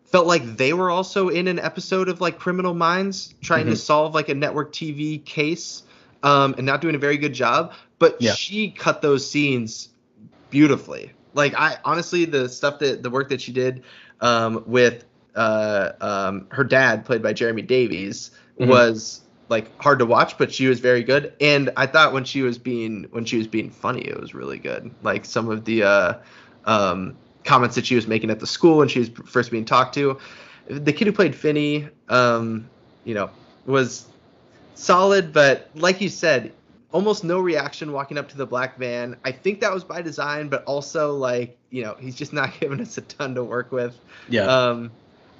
[0.04, 3.78] felt like they were also in an episode of like Criminal Minds trying to Mhm.
[3.78, 5.82] solve like a network TV case
[6.22, 7.72] um, and not doing a very good job.
[7.98, 8.34] But Yeah.
[8.34, 9.88] she cut those scenes
[10.50, 11.12] beautifully.
[11.34, 13.82] Like I honestly, the stuff that the work that she did
[14.20, 18.68] um, with uh, um, her dad, played by Jeremy Davies, Mhm.
[18.68, 19.21] was
[19.52, 21.34] like hard to watch, but she was very good.
[21.40, 24.58] And I thought when she was being when she was being funny, it was really
[24.58, 24.90] good.
[25.02, 26.14] Like some of the uh,
[26.64, 29.94] um, comments that she was making at the school when she was first being talked
[29.94, 30.18] to.
[30.68, 32.68] the kid who played Finney, um,
[33.04, 33.30] you know,
[33.66, 34.06] was
[34.74, 36.52] solid, but like you said,
[36.90, 39.16] almost no reaction walking up to the black van.
[39.24, 42.80] I think that was by design, but also like you know he's just not giving
[42.80, 43.96] us a ton to work with.
[44.28, 44.44] Yeah.
[44.44, 44.90] Um,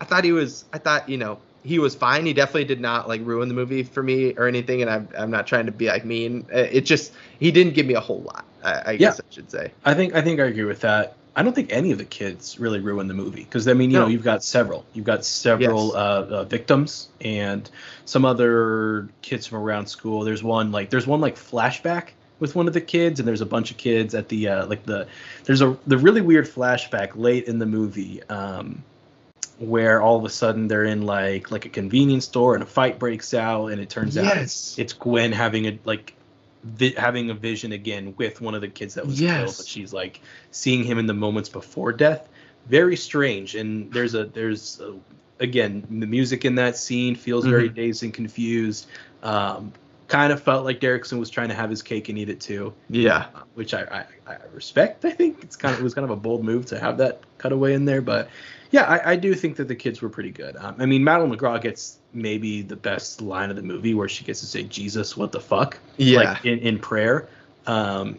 [0.00, 0.66] I thought he was.
[0.70, 2.26] I thought you know he was fine.
[2.26, 4.82] He definitely did not like ruin the movie for me or anything.
[4.82, 6.46] And I'm I'm not trying to be like mean.
[6.52, 8.44] It just he didn't give me a whole lot.
[8.64, 9.72] I, I guess I should say.
[9.84, 11.16] I think I think I agree with that.
[11.34, 13.96] I don't think any of the kids really ruined the movie because I mean, you
[13.96, 14.02] No.
[14.02, 15.94] know, you've got several, you've got several Yes.
[15.94, 17.68] uh, uh, victims and
[18.04, 20.24] some other kids from around school.
[20.24, 23.46] There's one like there's one like flashback with one of the kids, and there's a
[23.46, 25.06] bunch of kids at the uh, like the
[25.44, 28.82] there's a the really weird flashback late in the movie um,
[29.58, 32.98] where all of a sudden they're in like like a convenience store and a fight
[32.98, 34.74] breaks out, and it turns out Yes.
[34.78, 36.14] it's Gwen having a like
[36.64, 39.56] vi- having a vision again with one of the kids that was killed, Yes.
[39.58, 42.28] but she's like seeing him in the moments before death.
[42.68, 44.94] Very strange, and there's a there's a,
[45.42, 47.74] again the music in that scene feels very Mhm.
[47.74, 48.86] dazed and confused.
[49.22, 49.72] Um,
[50.08, 52.74] kind of felt like Derrickson was trying to have his cake and eat it too,
[52.90, 53.26] Yeah.
[53.34, 55.06] uh, which I, I, I respect.
[55.06, 57.20] I think it's kind of it was kind of a bold move to have that
[57.38, 58.28] cutaway in there, but
[58.72, 60.56] yeah, I, I do think that the kids were pretty good.
[60.56, 64.24] Um, I mean, Madeleine McGraw gets maybe the best line of the movie where she
[64.24, 66.32] gets to say Jesus, what the fuck, Yeah.
[66.32, 67.28] like in, in prayer.
[67.66, 68.18] Um,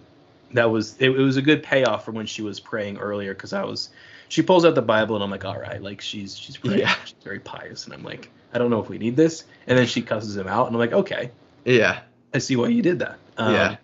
[0.54, 3.52] that was it, it was a good payoff for when she was praying earlier because
[3.54, 3.90] I was
[4.30, 6.96] she pulls out the Bible and I'm like, all right, like she's she's praying, Yeah.
[7.06, 9.88] she's very pious, and I'm like, I don't know if we need this, and then
[9.88, 11.32] she cusses him out, and I'm like, okay,
[11.66, 12.02] Yeah.
[12.34, 13.18] I see why you did that.
[13.38, 13.76] Um, Yeah.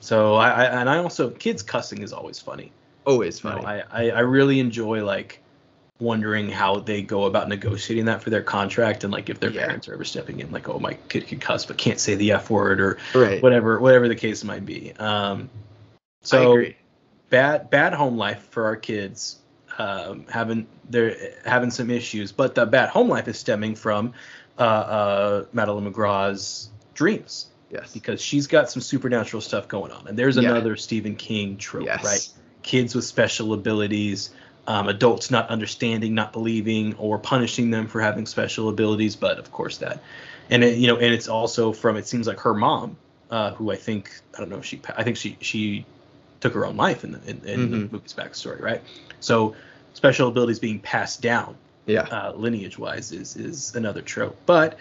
[0.00, 2.72] So I, I and I also kids cussing is always funny.
[3.04, 3.82] Always You know, funny.
[3.90, 5.40] I, I I really enjoy like
[6.00, 9.66] wondering how they go about negotiating that for their contract and like if their Yeah.
[9.66, 12.32] parents are ever stepping in like oh my kid can cuss but can't say the
[12.32, 13.42] f word or right.
[13.42, 14.92] whatever whatever the case might be.
[14.92, 15.50] Um,
[16.22, 16.64] so
[17.30, 19.38] bad bad home life for our kids
[19.78, 24.12] um, having they're having some issues, but the bad home life is stemming from
[24.58, 27.92] uh, uh, Madeleine McGraw's dreams Yes.
[27.92, 30.50] because she's got some supernatural stuff going on, and there's Yeah.
[30.50, 32.04] another Stephen King trope, Yes.
[32.04, 32.28] right?
[32.62, 34.30] Kids with special abilities.
[34.68, 39.50] Um, adults not understanding, not believing, or punishing them for having special abilities, but of
[39.50, 39.98] course that,
[40.50, 42.94] and it, you know, and it's also from it seems like her mom,
[43.30, 45.86] uh, who I think I don't know if she I think she she
[46.40, 47.92] took her own life in the in, in the Mhm.
[47.92, 48.82] movie's backstory, right?
[49.20, 49.56] So
[49.94, 52.02] special abilities being passed down Yeah.
[52.02, 54.78] uh, lineage wise is is another trope, but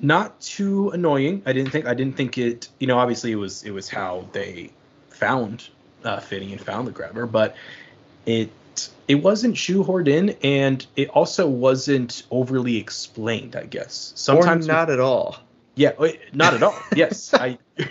[0.00, 1.42] not too annoying.
[1.44, 2.68] I didn't think I didn't think it.
[2.78, 4.70] You know, obviously it was it was how they
[5.10, 5.68] found
[6.02, 7.56] uh, Finney and found the grabber, but
[8.24, 8.50] it
[9.06, 13.56] it wasn't shoehorned in, and it also wasn't overly explained.
[13.56, 15.36] I guess sometimes or not at all.
[15.74, 15.92] yeah,
[16.32, 16.74] not at all.
[16.94, 17.58] Yes, I.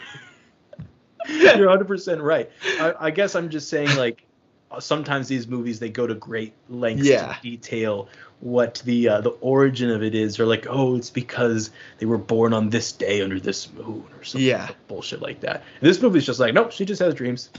[1.29, 2.49] You're 100 percent right.
[2.79, 4.23] I, I guess I'm just saying like
[4.79, 7.33] sometimes these movies they go to great lengths Yeah.
[7.33, 8.07] to detail
[8.39, 12.17] what the uh, the origin of it is, or like oh it's because they were
[12.17, 14.69] born on this day under this moon or something Yeah.
[14.87, 15.63] bullshit like that.
[15.81, 17.49] And this movie's just like nope, she just has dreams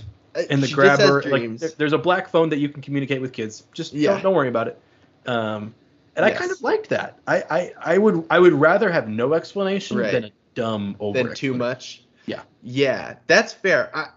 [0.50, 3.32] and the she grabber like there- there's a black phone that you can communicate with
[3.32, 3.64] kids.
[3.72, 4.12] Just Yeah.
[4.14, 4.80] don't, don't worry about it.
[5.26, 5.74] Um,
[6.16, 7.18] and I kind of liked that.
[7.26, 10.10] I, I I would I would rather have no explanation Right.
[10.12, 12.02] than a dumb over than too much.
[12.26, 12.42] Yeah.
[12.62, 13.90] Yeah, that's fair.
[13.96, 14.08] I,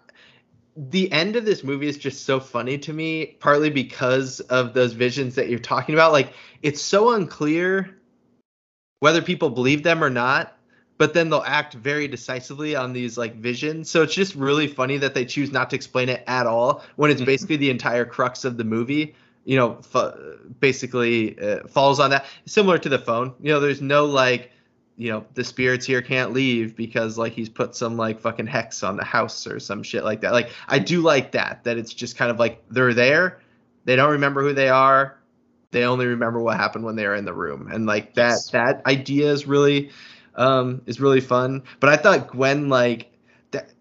[0.76, 4.94] the end of this movie is just so funny to me, partly because of those
[4.94, 6.12] visions that you're talking about.
[6.12, 7.98] Like, it's so unclear
[9.00, 10.58] whether people believe them or not,
[11.02, 13.90] but then they'll act very decisively on these like visions.
[13.90, 17.10] So it's just really funny that they choose not to explain it at all when
[17.10, 17.26] it's Mhm.
[17.26, 19.16] basically the entire crux of the movie.
[19.44, 20.14] You know, f-
[20.60, 22.26] basically uh, falls on that.
[22.46, 23.34] Similar to the phone.
[23.42, 24.52] You know, there's no like
[24.96, 28.84] you know the spirits here can't leave because like he's put some like fucking hex
[28.84, 31.94] on the house or some shit like that like i do like that that it's
[31.94, 33.40] just kind of like they're there
[33.86, 35.18] they don't remember who they are
[35.72, 38.50] they only remember what happened when they were in the room and like that Yes.
[38.52, 39.90] that idea is really
[40.36, 41.64] um is really fun.
[41.80, 43.12] But i thought gwen like
[43.52, 43.72] that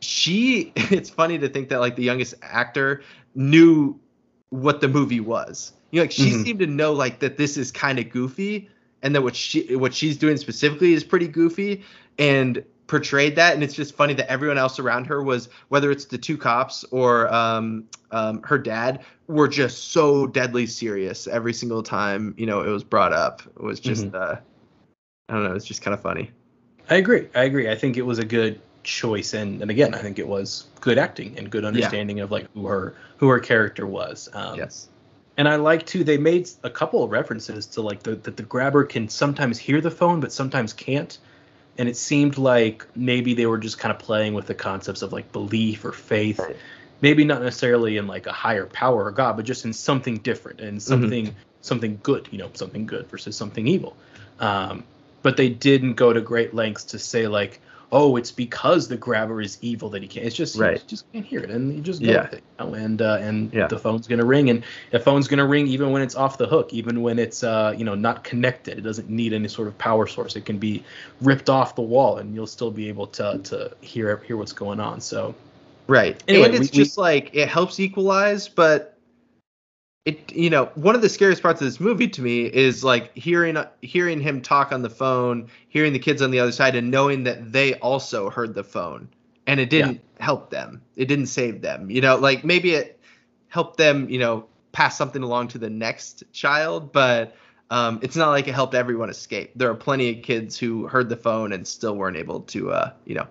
[0.00, 3.02] she it's funny to think that like the youngest actor
[3.34, 3.98] knew
[4.50, 5.72] what the movie was.
[5.90, 6.32] You know like she Mhm.
[6.32, 8.68] seemed to know like that this is kind of goofy
[9.02, 11.82] and that what she what she's doing specifically is pretty goofy
[12.18, 13.54] and portrayed that.
[13.54, 16.84] And it's just funny that everyone else around her was whether it's the two cops
[16.90, 22.62] or um, um, her dad were just so deadly serious every single time you know
[22.62, 23.42] it was brought up.
[23.56, 24.36] It was just uh
[25.28, 26.30] i don't know it's just kind of funny
[26.88, 27.28] I agree.
[27.34, 27.68] I agree.
[27.68, 30.98] I think it was a good choice, and and again, I think it was good
[30.98, 34.28] acting and good understanding of like who her who her character was.
[34.32, 34.88] Um, yes
[35.36, 36.04] And I like too.
[36.04, 39.80] They made a couple of references to like the, that the grabber can sometimes hear
[39.80, 41.18] the phone, but sometimes can't.
[41.78, 45.12] And it seemed like maybe they were just kind of playing with the concepts of
[45.12, 46.40] like belief or faith,
[47.02, 50.60] maybe not necessarily in like a higher power or God, but just in something different
[50.60, 53.96] and something something good, you know, something good versus something evil.
[54.38, 54.84] Um,
[55.26, 57.58] but they didn't go to great lengths to say like,
[57.90, 60.24] oh, it's because the grabber is evil that he can't.
[60.24, 60.76] It's just Right.
[60.76, 62.28] you just can't hear it, and you just Yeah.
[62.30, 62.34] it.
[62.60, 63.66] you know, and uh, and Yeah.
[63.66, 64.62] the phone's gonna ring, and
[64.92, 67.84] the phone's gonna ring even when it's off the hook, even when it's uh, you
[67.84, 68.78] know not connected.
[68.78, 70.36] It doesn't need any sort of power source.
[70.36, 70.84] It can be
[71.20, 74.78] ripped off the wall, and you'll still be able to to hear hear what's going
[74.78, 75.00] on.
[75.00, 75.34] So
[75.88, 76.22] Right.
[76.28, 78.95] Anyway, and it's we- we- just like it helps equalize, but
[80.06, 83.14] it you know, one of the scariest parts of this movie to me is like
[83.14, 86.90] hearing hearing him talk on the phone, hearing the kids on the other side and
[86.90, 89.08] knowing that they also heard the phone
[89.46, 90.80] and it didn't help them.
[90.96, 91.90] It didn't save them.
[91.90, 93.00] You know, like maybe it
[93.48, 97.34] helped them, you know, pass something along to the next child, but
[97.70, 99.52] um, it's not like it helped everyone escape.
[99.56, 102.92] There are plenty of kids who heard the phone and still weren't able to, uh,
[103.04, 103.26] you know,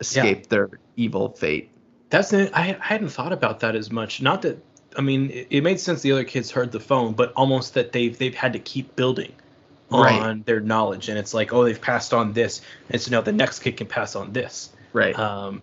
[0.00, 1.70] escape their evil fate.
[2.10, 2.32] That's.
[2.32, 4.20] I, I hadn't thought about that as much.
[4.20, 4.62] Not that
[4.96, 7.92] I mean, it, it made sense the other kids heard the phone, but almost that
[7.92, 9.32] they've they've had to keep building
[9.90, 10.20] Right.
[10.20, 13.32] on their knowledge, and it's like, oh, they've passed on this, and so now the
[13.32, 14.70] next kid can pass on this.
[14.92, 15.16] Right.
[15.16, 15.62] Um,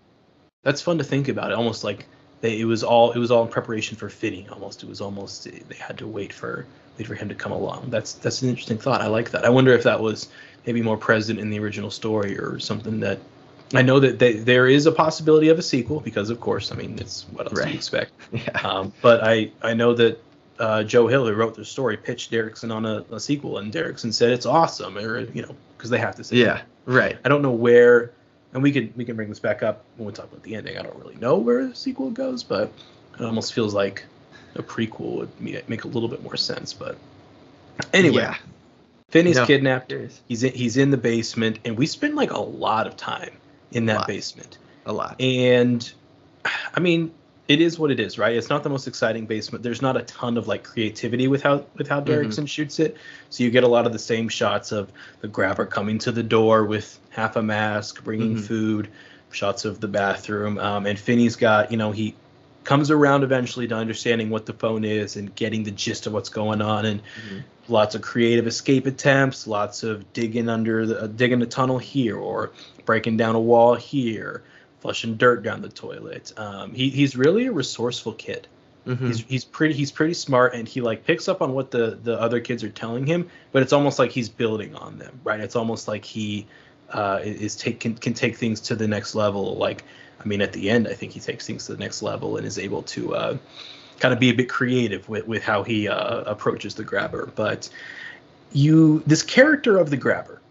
[0.64, 1.52] that's fun to think about.
[1.52, 2.06] It almost like
[2.40, 4.48] they, it was all it was all in preparation for Finney.
[4.52, 6.66] Almost it was almost they had to wait for
[6.98, 7.90] wait for him to come along.
[7.90, 9.02] That's that's an interesting thought.
[9.02, 9.44] I like that.
[9.44, 10.30] I wonder if that was
[10.66, 13.20] maybe more present in the original story or something that.
[13.74, 16.76] I know that they, there is a possibility of a sequel because, of course, I
[16.76, 18.12] mean, it's what else do you expect?
[18.32, 18.50] yeah.
[18.64, 20.22] Um, but I, I know that
[20.60, 24.14] uh, Joe Hill, who wrote the story, pitched Derrickson on a, a sequel, and Derrickson
[24.14, 26.38] said it's awesome, or you know, because they have to say.
[26.38, 26.62] Yeah.
[26.86, 27.18] Right.
[27.24, 28.12] I don't know where,
[28.54, 30.78] and we can we can bring this back up when we talk about the ending.
[30.78, 32.72] I don't really know where the sequel goes, but
[33.20, 34.04] it almost feels like
[34.56, 36.74] a prequel would make a little bit more sense.
[36.74, 36.98] But
[37.94, 38.36] anyway, Yeah.
[39.10, 39.46] Finney's No.
[39.46, 39.94] kidnapped.
[40.28, 43.32] He's in, he's in the basement, and we spend like a lot of time
[43.72, 44.58] in that basement.
[44.86, 45.22] A lot.
[45.22, 45.92] And
[46.74, 47.14] I mean,
[47.48, 48.36] it is what it is, right?
[48.36, 49.64] It's not the most exciting basement.
[49.64, 52.98] There's not a ton of like creativity with how with how Derrickson shoots it.
[53.30, 56.24] So you get a lot of the same shots of the grabber coming to the
[56.24, 58.40] door with half a mask, bringing Mhm.
[58.40, 58.88] food,
[59.32, 62.16] shots of the bathroom, um, and Finney's got you know he
[62.64, 66.30] comes around eventually to understanding what the phone is and getting the gist of what's
[66.30, 67.42] going on and Mhm.
[67.68, 72.18] lots of creative escape attempts lots of digging under the uh, digging a tunnel here
[72.18, 72.52] or
[72.86, 74.44] breaking down a wall here
[74.82, 76.34] flushing dirt down the toilet.
[76.38, 78.48] Um, he, he's really a resourceful kid.
[78.88, 79.08] Mhm.
[79.08, 82.20] he's he's pretty he's pretty smart and he like picks up on what the the
[82.20, 85.40] other kids are telling him but it's almost like he's building on them right?
[85.40, 86.48] It's almost like he
[86.90, 89.56] uh is take can, can take things to the next level.
[89.56, 89.84] Like
[90.20, 92.46] i mean at the end i think he takes things to the next level and
[92.46, 93.38] is able to uh
[94.00, 97.32] kind of be a bit creative with with how he uh approaches the grabber.
[97.36, 97.70] But
[98.52, 100.42] you this character of the grabber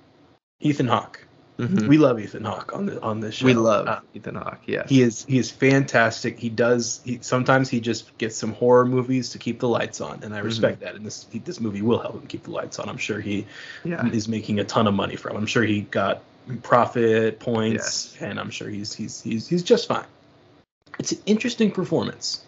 [0.61, 1.27] ethan hawke
[1.61, 1.89] Mhm.
[1.89, 4.61] we love ethan hawke on the on this show we love Uh, Ethan Hawke.
[4.67, 4.89] Yes.
[4.89, 6.39] he is he is fantastic.
[6.39, 10.21] He does he sometimes he just gets some horror movies to keep the lights on,
[10.23, 10.95] and I respect that.
[10.95, 12.89] And this he, this movie will help him keep the lights on.
[12.89, 13.47] I'm sure he
[13.85, 14.07] Yeah.
[14.09, 15.37] is making a ton of money from.
[15.37, 16.23] I'm sure he got
[16.63, 18.17] profit points, Yes.
[18.31, 20.07] and I'm sure he's he's he's he's just fine.
[20.99, 22.43] It's an interesting performance.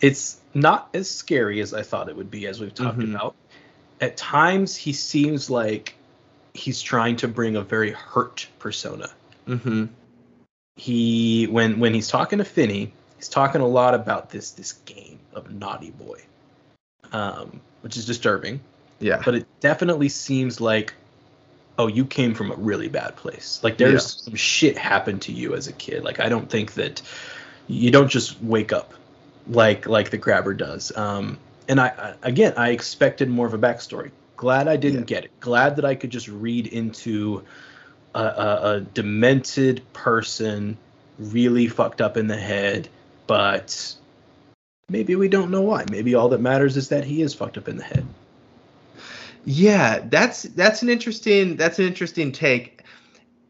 [0.00, 3.14] It's not as scary as I thought it would be, as we've talked Mhm.
[3.14, 3.34] about.
[4.00, 5.94] At times, he seems like
[6.56, 9.08] he's trying to bring a very hurt persona
[9.46, 9.84] Mm-hmm.
[10.76, 15.18] he when when he's talking to Finney, he's talking a lot about this this game
[15.32, 16.20] of Naughty Boy,
[17.12, 18.60] um, which is disturbing.
[18.98, 19.22] Yeah.
[19.24, 20.94] But it definitely seems like,
[21.78, 23.60] oh, you came from a really bad place.
[23.62, 24.24] Like there's Yeah.
[24.24, 26.02] some shit happened to you as a kid.
[26.02, 27.02] Like I don't think that
[27.68, 28.94] you don't just wake up
[29.48, 30.90] like like the grabber does.
[30.96, 31.38] Um,
[31.68, 34.10] and I, I again, I expected more of a backstory.
[34.36, 35.16] Glad I didn't Yeah.
[35.16, 35.40] get it.
[35.40, 37.42] Glad that I could just read into
[38.14, 40.76] a, a, a demented person,
[41.18, 42.88] really fucked up in the head,
[43.26, 43.94] but
[44.88, 45.84] maybe we don't know why.
[45.90, 48.06] Maybe all that matters is that he is fucked up in the head.
[49.44, 52.82] Yeah, that's that's an interesting that's an interesting take.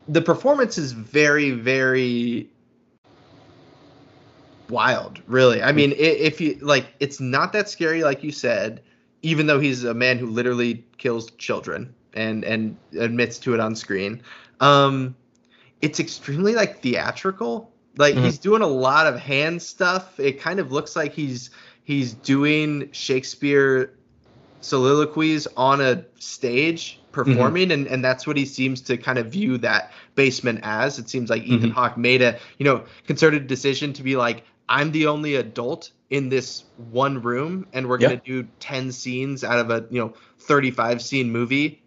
[0.08, 2.48] The performance is very very
[4.68, 5.62] wild, really.
[5.62, 8.82] I mean, if you like it's not that scary like you said,
[9.26, 13.74] even though he's a man who literally kills children and and admits to it on
[13.74, 14.22] screen.
[14.60, 15.16] Um
[15.82, 17.72] it's extremely like theatrical.
[17.98, 18.24] Like Mhm.
[18.24, 20.18] he's doing a lot of hand stuff.
[20.20, 21.50] It kind of looks like he's
[21.82, 23.90] he's doing Shakespeare
[24.60, 29.56] soliloquies on a stage performing and, and that's what he seems to kind of view
[29.58, 31.74] that basement as it seems like ethan Mhm.
[31.74, 36.28] hawke made a you know concerted decision to be like i'm the only adult in
[36.28, 38.08] this one room and we're Yeah.
[38.08, 41.82] going to do 10 scenes out of a you know 35 scene movie.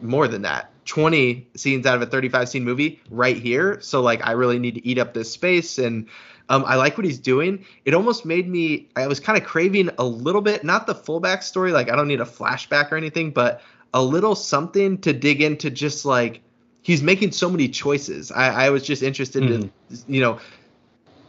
[0.00, 0.70] More than that.
[0.84, 3.80] 20 scenes out of a 35 scene movie right here.
[3.80, 6.06] So like i really need to eat up this space and
[6.48, 7.64] um, i like what he's doing.
[7.84, 11.20] It almost made me i was kind of craving a little bit not the full
[11.20, 13.62] backstory like i don't need a flashback or anything but
[13.94, 16.40] a little something to dig into just like
[16.82, 18.30] he's making so many choices.
[18.32, 19.70] I, I was just interested Mhm.
[19.90, 20.38] to you know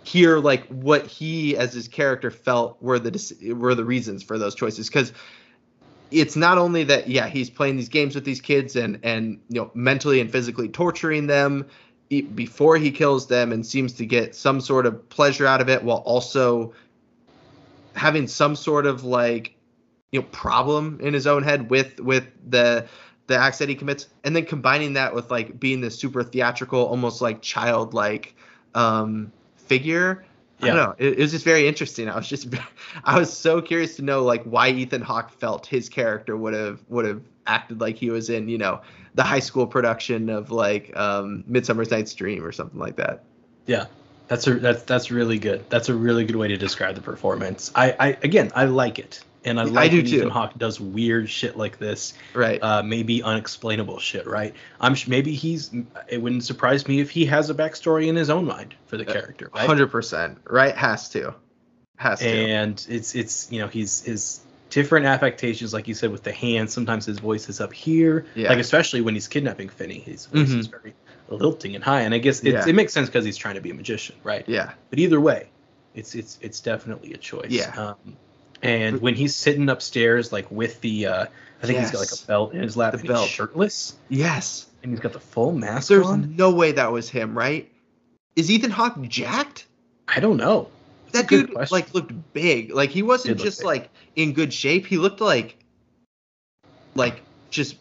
[0.03, 4.55] hear like what he as his character felt were the were the reasons for those
[4.55, 4.87] choices.
[4.87, 5.13] Because
[6.09, 9.61] it's not only that yeah he's playing these games with these kids and and you
[9.61, 11.65] know mentally and physically torturing them
[12.35, 15.81] before he kills them and seems to get some sort of pleasure out of it
[15.81, 16.73] while also
[17.95, 19.55] having some sort of like
[20.11, 22.85] you know problem in his own head with with the
[23.27, 24.07] the acts that he commits.
[24.23, 28.35] And then combining that with like being this super theatrical almost like childlike
[28.75, 29.31] um
[29.77, 30.25] figure
[30.61, 30.95] I don't know.
[30.97, 32.09] It, it was just very interesting.
[32.09, 32.47] I was just,
[33.03, 36.81] I was so curious to know like why Ethan Hawke felt his character would have
[36.89, 38.81] would have acted like he was in, you know,
[39.15, 43.23] the high school production of like um, Midsummer's Night's Dream or something like that.
[43.65, 43.87] Yeah,
[44.27, 45.67] that's a that's that's really good.
[45.69, 47.71] That's a really good way to describe the performance.
[47.75, 50.15] I, I again, I like it, and I I like do when too.
[50.17, 52.61] Ethan Hawke does weird shit like this, Right.
[52.61, 54.27] uh, maybe unexplainable shit.
[54.27, 54.53] Right?
[54.79, 55.71] I'm sh- maybe he's.
[56.09, 59.05] It wouldn't surprise me if he has a backstory in his own mind for the
[59.05, 59.49] character.
[59.53, 59.65] Right?
[59.65, 60.37] Hundred percent.
[60.49, 60.75] Right.
[60.75, 61.33] Has to.
[61.97, 62.27] Has to.
[62.27, 66.73] and it's it's you know he's his different affectations like you said with the hands
[66.73, 68.49] sometimes his voice is up here Yeah.
[68.49, 70.59] like especially when he's kidnapping Finney his voice Mhm.
[70.59, 70.95] is very
[71.29, 72.67] lilting and high and I guess it's, Yeah.
[72.67, 74.71] it makes sense because he's trying to be a magician right yeah.
[74.89, 75.49] but either way
[75.93, 77.69] it's it's it's definitely a choice Yeah.
[77.77, 78.15] um,
[78.61, 81.25] and when he's sitting upstairs like with the uh
[81.63, 83.27] I think he's got like a belt in his lap The belt.
[83.29, 84.67] shirtless Yes.
[84.83, 87.71] and he's got the full mask There's on no way that was him, right?
[88.35, 89.67] Is Ethan Hawke jacked?
[90.07, 90.69] I don't know
[91.11, 91.75] That's that dude question.
[91.75, 92.73] like looked big.
[92.73, 93.65] Like he wasn't just big.
[93.67, 94.85] like in good shape.
[94.87, 95.57] He looked like
[96.95, 97.75] like just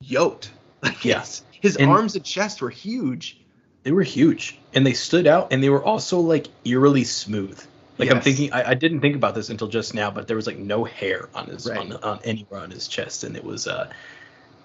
[0.00, 0.50] yoked.
[0.82, 1.20] Like Yeah.
[1.20, 3.38] his, his And- arms and chest were huge.
[3.84, 7.60] they were huge and they stood out and they were also like eerily smooth
[8.08, 10.46] like i'm thinking I, I didn't think about this until just now but there was
[10.46, 11.78] like no hair on his Right.
[11.78, 13.90] on, on anywhere on his chest and it was uh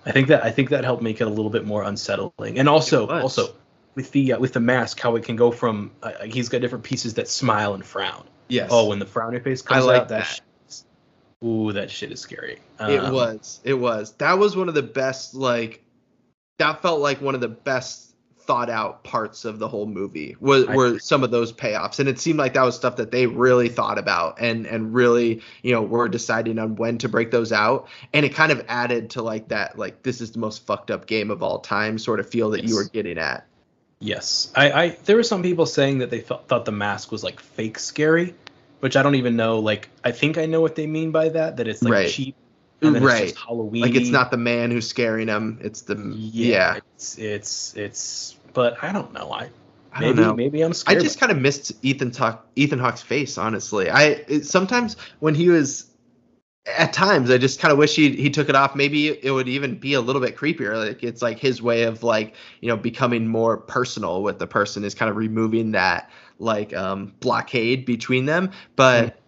[0.05, 2.67] i think that i think that helped make it a little bit more unsettling and
[2.69, 3.53] also also
[3.95, 6.83] with the uh, with the mask how it can go from uh, he's got different
[6.83, 8.69] pieces that smile and frown Yes.
[8.71, 10.41] oh when the frowny face comes like out that, that.
[10.69, 10.85] is-
[11.43, 13.59] ooh that shit is scary it Um, was.
[13.63, 14.13] It was.
[14.17, 15.83] That was one of the best like
[16.59, 18.13] that felt like one of the best
[18.47, 22.17] thought out parts of the whole movie was were some of those payoffs and it
[22.17, 25.81] seemed like that was stuff that they really thought about and and really you know
[25.81, 29.49] were deciding on when to break those out and it kind of added to like
[29.49, 32.49] that like this is the most fucked up game of all time sort of feel
[32.49, 33.45] that you were getting at
[33.99, 37.23] Yes, I, I there were some people saying that they felt, thought the mask was
[37.23, 38.35] like fake scary,
[38.79, 39.59] which I don't even know.
[39.59, 41.57] Like, I think I know what they mean by that.
[41.57, 42.09] That it's like Right.
[42.09, 42.35] cheap,
[42.81, 43.81] right Halloween.
[43.81, 48.35] like it's not the man who's scaring him it's the Yeah, yeah, It's it's it's.
[48.53, 49.31] But I don't know.
[49.31, 49.49] I,
[49.93, 53.37] I maybe know maybe I'm I just kind of missed Ethan Hawke, Ethan Hawke's face,
[53.37, 53.89] honestly.
[53.89, 55.91] I it, sometimes when he was
[56.65, 58.75] at times I just kind of wish he he took it off.
[58.75, 60.75] Maybe it would even be a little bit creepier.
[60.87, 64.83] Like it's like his way of like you know becoming more personal with the person
[64.83, 66.09] is kind of removing that
[66.39, 68.51] like um blockade between them.
[68.75, 69.19] But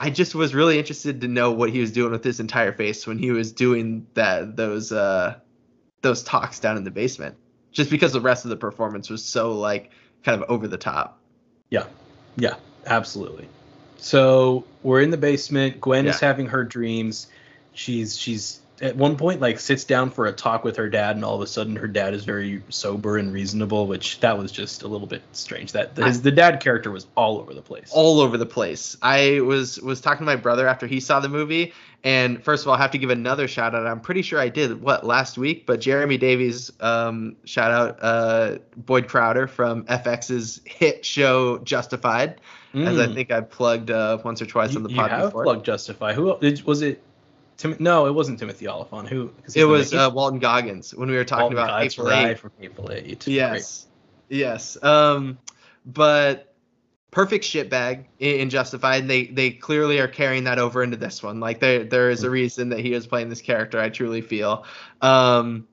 [0.00, 3.06] I just was really interested to know what he was doing with his entire face
[3.06, 5.36] when he was doing that those uh
[6.02, 7.36] those talks down in the basement.
[7.72, 9.90] Just because the rest of the performance was so like
[10.24, 11.20] kind of over the top.
[11.70, 11.86] Yeah,
[12.36, 12.54] yeah,
[12.86, 13.48] absolutely.
[13.98, 15.80] So we're in the basement.
[15.80, 17.26] Gwen is having her dreams.
[17.72, 21.24] She's she's at one point like sits down for a talk with her dad, and
[21.24, 24.82] all of a sudden her dad is very sober and reasonable, which that was just
[24.82, 25.72] a little bit strange.
[25.72, 27.90] That his, the dad character was all over the place.
[27.92, 28.96] all over the place.
[29.02, 31.72] I was was talking to my brother after he saw the movie,
[32.04, 33.86] and first of all, I have to give another shout out.
[33.86, 38.58] I'm pretty sure I did what last week, but Jeremy Davies, um, shout out uh,
[38.76, 42.40] Boyd Crowder from FX's hit show Justified,
[42.74, 43.14] as I Mm.
[43.14, 44.94] think I've plugged uh, once or twice you, on the podcast.
[44.94, 45.42] you have before.
[45.44, 46.12] plugged Justify.
[46.12, 47.02] Who was it?
[47.58, 49.08] Tim, no, it wasn't Timothy Olyphant.
[49.08, 49.32] Who?
[49.54, 52.90] It was uh, Walton Goggins when we were talking Walton about April right, from April
[52.92, 53.26] Eight.
[53.26, 53.88] Yes.
[54.28, 54.80] Yes.
[54.82, 55.38] Um,
[55.84, 56.54] but
[57.10, 59.00] perfect shitbag in, in Justified.
[59.00, 61.40] And they they clearly are carrying that over into this one.
[61.40, 63.80] Like there there is a reason that he is playing this character.
[63.80, 64.64] I truly feel.
[65.02, 65.66] Um,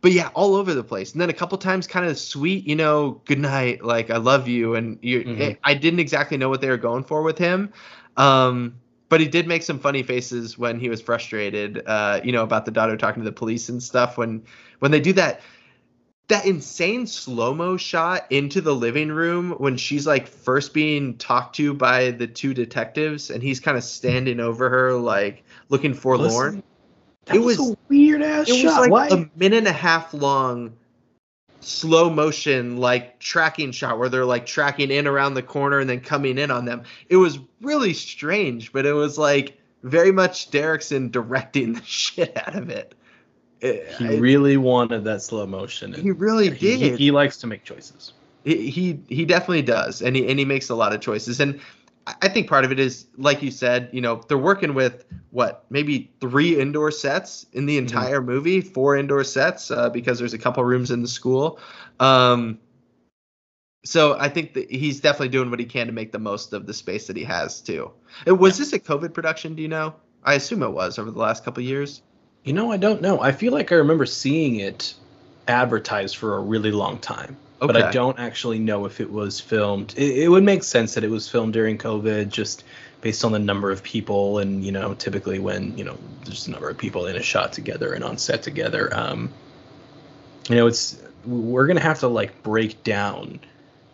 [0.00, 1.12] but yeah, all over the place.
[1.12, 4.48] And then a couple times, kind of sweet, you know, good night, like I love
[4.48, 4.74] you.
[4.74, 5.58] And you, Mhm.
[5.64, 7.72] I didn't exactly know what they were going for with him.
[8.16, 8.76] Um,
[9.08, 12.64] but he did make some funny faces when he was frustrated, uh, you know, about
[12.64, 14.18] the daughter talking to the police and stuff.
[14.18, 14.44] When
[14.80, 15.40] when they do that,
[16.28, 21.56] that insane slow mo shot into the living room when she's like first being talked
[21.56, 26.46] to by the two detectives, and he's kind of standing over her, like looking forlorn.
[26.56, 26.62] Listen,
[27.26, 28.80] That It was, was- a weird ass it was shot.
[28.82, 29.08] like Why?
[29.08, 30.72] a minute and a half long
[31.60, 36.00] slow motion like tracking shot where they're like tracking in around the corner and then
[36.00, 41.10] coming in on them it was really strange but it was like very much derrickson
[41.10, 42.94] directing the shit out of it
[43.60, 45.92] It- he I- really wanted that slow motion.
[45.94, 48.12] he really he- did He, likes to make choices.
[48.44, 51.58] he he he definitely does and he and he makes a lot of choices and
[52.06, 55.64] I- think part of it is like you said you know they're working with what
[55.70, 60.38] maybe three indoor sets in the entire movie four indoor sets uh, because there's a
[60.38, 61.58] couple rooms in the school
[62.00, 62.58] um
[63.84, 66.66] so I think that he's definitely doing what he can to make the most of
[66.66, 67.92] the space that he has too.
[68.28, 69.54] Uh, Was this a COVID production?
[69.54, 69.94] Do you know?
[70.24, 72.02] I assume it was over the last couple years.
[72.42, 73.20] You know, I don't know.
[73.20, 74.94] I feel like I remember seeing it
[75.46, 79.94] advertised for a really long time, but I don't actually know if it was filmed.
[79.96, 82.64] It, it would make sense that it was filmed during COVID, just
[83.00, 86.50] based on the number of people, and you know, typically when you know there's a
[86.50, 88.94] number of people in a shot together and on set together.
[88.96, 89.32] Um,
[90.48, 93.40] you know, it's we're gonna have to like break down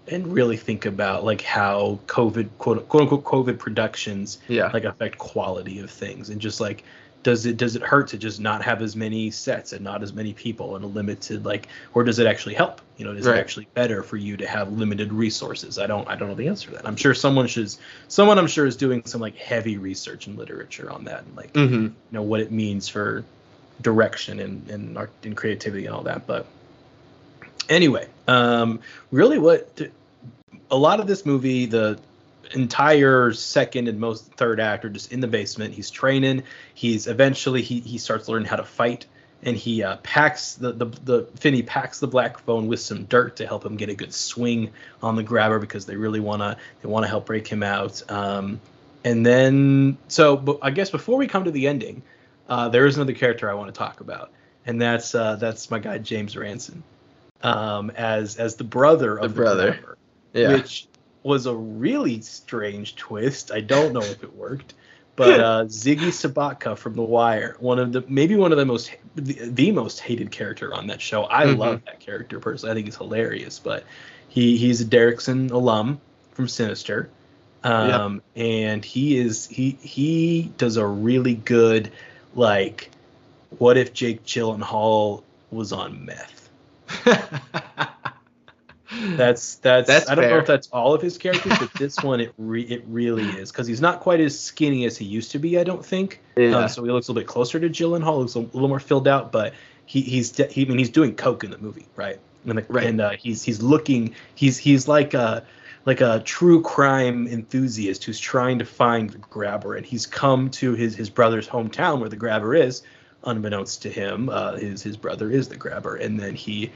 [0.08, 4.70] and really think about like how COVID quote quote unquote COVID productions Yeah.
[4.72, 6.84] like affect quality of things and just like
[7.22, 10.12] does it does it hurt to just not have as many sets and not as
[10.12, 13.36] many people and a limited like or does it actually help you know is Right.
[13.36, 16.48] it actually better for you to have limited resources i don't i don't know the
[16.48, 17.72] answer to that i'm sure someone should
[18.08, 21.52] someone i'm sure is doing some like heavy research and literature on that and like
[21.52, 21.74] Mm-hmm.
[21.82, 23.24] you know what it means for
[23.80, 26.46] direction and and art and creativity and all that but
[27.68, 29.80] anyway um really what
[30.70, 31.98] a lot of this movie the
[32.54, 35.74] entire second and most third act are just in the basement.
[35.74, 36.42] He's training.
[36.74, 39.06] He's eventually he, he starts learning how to fight.
[39.44, 43.34] And he uh, packs the, the the Finney packs the black phone with some dirt
[43.36, 44.70] to help him get a good swing
[45.02, 48.08] on the grabber because they really want to they want to help break him out.
[48.08, 48.60] Um,
[49.04, 52.02] and then so but I guess before we come to the ending
[52.48, 54.30] uh, there is another character I want to talk about.
[54.64, 56.84] And that's uh, that's my guy James Ransone.
[57.42, 59.70] Um, as as the brother of The the, brother.
[59.72, 59.98] grabber
[60.34, 60.52] Yeah.
[60.52, 60.86] which
[61.22, 63.50] was a really strange twist.
[63.52, 64.74] I don't know if it worked,
[65.16, 68.90] but uh, Ziggy Sobotka from The Wire, one of the maybe one of the most
[69.14, 71.24] the, the most hated character on that show.
[71.24, 71.58] I Mhm.
[71.58, 72.72] love that character personally.
[72.72, 73.84] I think he's hilarious, but
[74.28, 76.00] he he's a Derrickson alum
[76.32, 77.08] from Sinister.
[77.64, 81.92] Um, and he is he he does a really good
[82.34, 82.90] like
[83.58, 86.48] what if Jake Gyllenhaal was on meth?
[89.16, 92.20] That's that's, That's I don't know if that's all of his characters, but this one
[92.20, 95.38] it re- it really is because he's not quite as skinny as he used to
[95.38, 95.58] be.
[95.58, 96.20] I don't think.
[96.36, 96.56] Yeah.
[96.56, 98.18] Um, so he looks a little bit closer to Gyllenhaal.
[98.18, 99.54] Looks a little more filled out, but
[99.86, 102.18] he he's de- he, I mean he's doing coke in the movie, right?
[102.46, 102.86] And, the, Right.
[102.86, 105.44] and uh, he's he's looking he's he's like a
[105.84, 110.74] like a true crime enthusiast who's trying to find the grabber, and he's come to
[110.74, 112.82] his his brother's hometown where the grabber is.
[113.24, 116.72] Unbeknownst to him, uh, his his brother is the grabber, and then he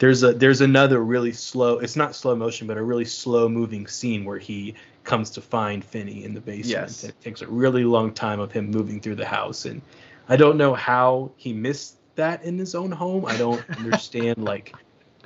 [0.00, 3.86] there's a there's another really slow it's not slow motion but a really slow moving
[3.86, 4.74] scene where he
[5.04, 6.88] comes to find Finney in the basement.
[6.88, 7.04] Yes.
[7.04, 9.80] It takes a really long time of him moving through the house and
[10.28, 13.24] I don't know how he missed that in his own home.
[13.26, 14.74] I don't understand like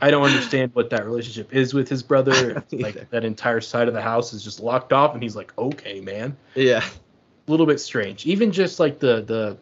[0.03, 2.65] I don't understand what that relationship is with his brother.
[2.73, 6.01] Like that entire side of the house is just locked off and he's like, "Okay,
[6.01, 6.85] man." yeah.
[7.47, 8.27] A little bit strange.
[8.27, 9.57] Even just like the the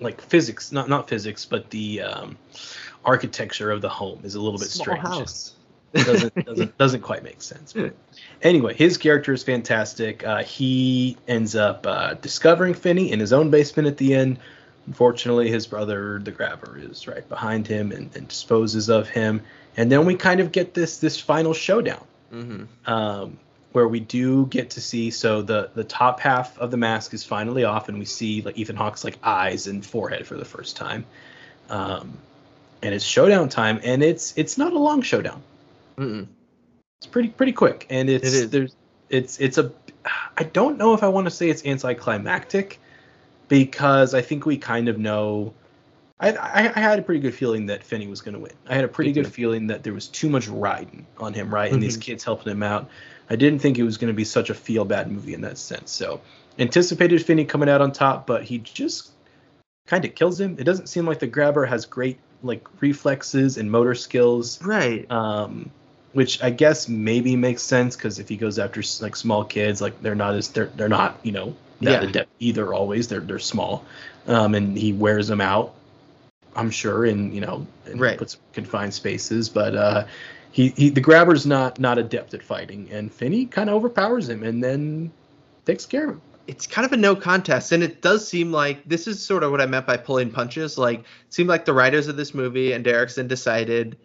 [0.00, 2.36] like physics, not not physics, but the um
[3.04, 5.54] architecture of the home is a little bit Small strange house.
[5.92, 7.72] doesn't doesn't doesn't quite make sense.
[7.72, 7.94] But
[8.42, 10.24] anyway, his character is fantastic.
[10.24, 14.38] Uh, he ends up uh, discovering Finney in his own basement at the end.
[14.86, 19.42] Unfortunately, his brother, the grabber, is right behind him and, and disposes of him.
[19.76, 23.38] And then we kind of get this this final showdown hmm um,
[23.72, 27.24] where we do get to see so the the top half of the mask is
[27.24, 30.76] finally off and we see like Ethan Hawke's like eyes and forehead for the first
[30.76, 31.04] time.
[31.68, 32.18] Um,
[32.82, 35.42] and it's showdown time and it's it's not a long showdown
[35.98, 36.26] Mm-mm.
[37.00, 38.74] it's pretty pretty quick and it's It there's
[39.08, 39.72] it's it's a
[40.36, 42.78] i don't know if i want to say it's anticlimactic
[43.48, 45.52] because i think we kind of know
[46.22, 48.52] I, I, I had a pretty good feeling that Finney was going to win.
[48.68, 51.72] I had a pretty good feeling that there was too much riding on him, right?
[51.72, 52.02] And these Mhm.
[52.02, 52.90] kids helping him out.
[53.30, 55.56] I didn't think it was going to be such a feel bad movie in that
[55.56, 55.90] sense.
[55.90, 56.20] So
[56.58, 59.12] anticipated Finney coming out on top, but he just
[59.90, 60.54] kind of kills him.
[60.58, 65.04] It doesn't seem like the grabber has great like reflexes and motor skills Right.
[65.10, 65.68] um,
[66.12, 70.00] which I guess maybe makes sense because if he goes after like small kids, like
[70.00, 72.08] they're not as they're they're not you know that Yeah.
[72.08, 72.72] adept either.
[72.72, 73.84] Always they're they're small,
[74.28, 75.74] um, and he wears them out.
[76.56, 78.18] I'm sure, in you know, and Right.
[78.18, 80.04] puts confined spaces, but uh,
[80.52, 84.42] he he the grabber's not not adept at fighting, and Finney kind of overpowers him
[84.44, 85.10] and then
[85.64, 86.22] takes care of him.
[86.50, 89.50] It's kind of a no contest and it does seem like this is sort of
[89.50, 92.72] what i meant by pulling punches like it seemed like the writers of this movie
[92.72, 93.96] and derrickson decided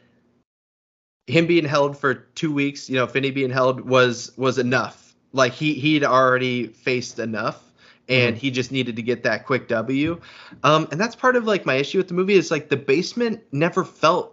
[1.27, 5.15] him being held for two weeks you know finney being held was was enough.
[5.33, 7.73] Like he he'd already faced enough
[8.07, 10.17] and he just needed to get that quick w.
[10.63, 13.41] Um and that's part of like my issue with the movie is like the basement
[13.51, 14.31] never felt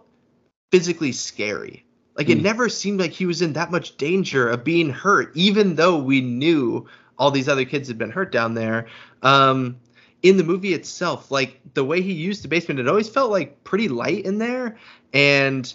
[0.71, 1.85] physically scary.
[2.15, 2.43] Like it Mm.
[2.43, 6.21] never seemed like he was in that much danger of being hurt even though we
[6.21, 6.85] knew
[7.17, 8.87] all these other kids had been hurt down there
[9.21, 9.77] um
[10.21, 13.63] in the movie itself like the way he used the basement it always felt like
[13.63, 14.77] pretty light in there
[15.13, 15.73] and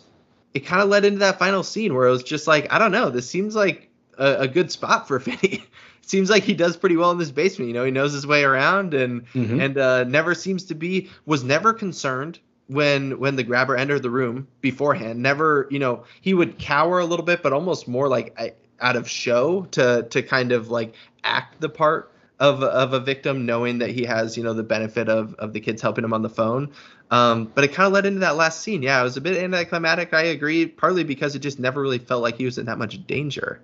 [0.54, 2.92] it kind of led into that final scene where it was just like i don't
[2.92, 5.62] know this seems like a, a good spot for Finney.
[6.02, 8.42] seems like he does pretty well in this basement you know he knows his way
[8.42, 9.62] around and Mhm.
[9.62, 14.10] and uh never seems to be was never concerned when when the grabber entered the
[14.10, 18.34] room beforehand never you know he would cower a little bit but almost more like
[18.38, 22.10] I- out of show to to kind of like act the part
[22.40, 25.60] of of a victim knowing that he has you know the benefit of of the
[25.60, 26.70] kids helping him on the phone
[27.10, 29.36] um but it kind of led into that last scene yeah it was a bit
[29.42, 32.78] anticlimactic i agree partly because it just never really felt like he was in that
[32.78, 33.60] much danger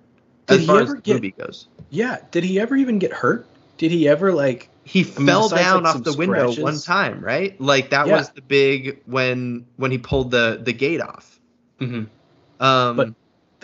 [0.46, 2.18] Did as he far ever as the get- movie goes Yeah.
[2.32, 3.46] Did he ever even get hurt?
[3.78, 4.68] Did he ever like?
[4.82, 8.16] he fell besides, down like, off the window scratches- one time right like that Yeah.
[8.16, 11.38] was the big when when he pulled the the gate off
[11.80, 12.06] Mhm.
[12.60, 13.14] um But-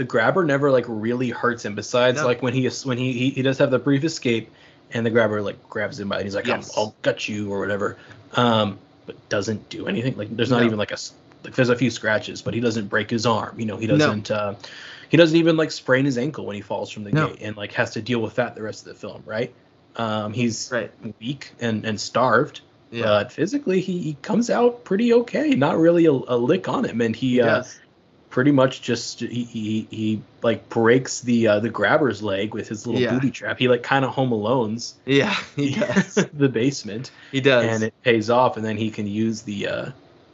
[0.01, 1.75] the grabber never like really hurts him.
[1.75, 2.27] Besides, No.
[2.27, 4.51] like when he is when he, he he does have the brief escape,
[4.95, 6.73] and the grabber like grabs him by and he's like, Yes.
[6.75, 7.99] I'll, "I'll gut you" or whatever.
[8.33, 10.17] Um, but doesn't do anything.
[10.17, 10.65] Like there's not No.
[10.67, 10.97] even like a
[11.45, 13.61] like there's a few scratches, but he doesn't break his arm.
[13.61, 14.31] You know, he doesn't.
[14.31, 14.55] Uh,
[15.11, 17.29] he doesn't even like sprain his ankle when he falls from the No.
[17.29, 19.53] gate and like has to deal with that the rest of the film, right?
[19.97, 20.91] Um, he's right
[21.21, 22.63] weak and and starved.
[22.91, 25.51] yeah But physically, he, he comes out pretty okay.
[25.51, 27.79] Not really a, a lick on him, and he, he uh, does.
[28.31, 32.87] Pretty much just he he, he like breaks the uh, the grabber's leg with his
[32.87, 33.15] little Yeah.
[33.15, 33.59] booby trap.
[33.59, 37.95] He like kind of home alones yeah he does the basement, he does and it
[38.03, 38.57] pays off.
[38.57, 39.91] And then he can use the uh,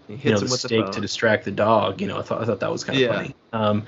[0.06, 2.00] he hits you know the stake to distract the dog.
[2.00, 3.14] You know, I thought I thought that was kind of Yeah.
[3.16, 3.34] funny.
[3.52, 3.86] Um,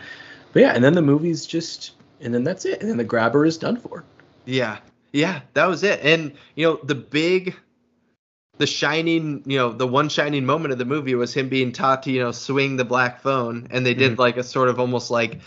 [0.52, 2.80] but yeah, and then the movie's just and then that's it.
[2.80, 4.04] And then the grabber is done for.
[4.46, 4.78] Yeah,
[5.12, 6.00] yeah, that was it.
[6.02, 7.54] And you know, the big,
[8.58, 12.02] the shining, you know, the one shining moment of the movie was him being taught
[12.04, 14.18] to, you know, swing the black phone, and they did Mhm.
[14.18, 15.38] like a sort of almost like,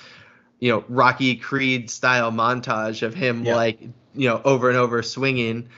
[0.59, 3.55] you know, Rocky Creed style montage of him Yeah.
[3.55, 3.79] like,
[4.15, 5.69] you know, over and over swinging,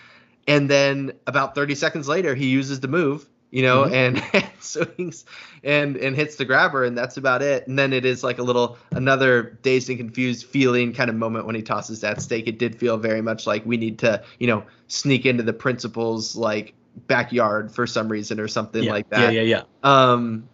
[0.48, 3.28] and then about 30 seconds later, he uses the move.
[3.52, 3.94] You know, Mhm.
[3.94, 5.26] and, and swings
[5.64, 7.68] and and hits the grabber, and that's about it.
[7.68, 11.46] And then it is like a little another dazed and confused feeling kind of moment
[11.46, 12.48] when he tosses that stake.
[12.48, 16.36] It did feel very much like we need to, you know, sneak into the principal's
[16.36, 16.74] like
[17.08, 19.34] backyard for some reason or something yeah, like that.
[19.34, 20.12] Yeah, yeah, yeah.
[20.12, 20.48] Um,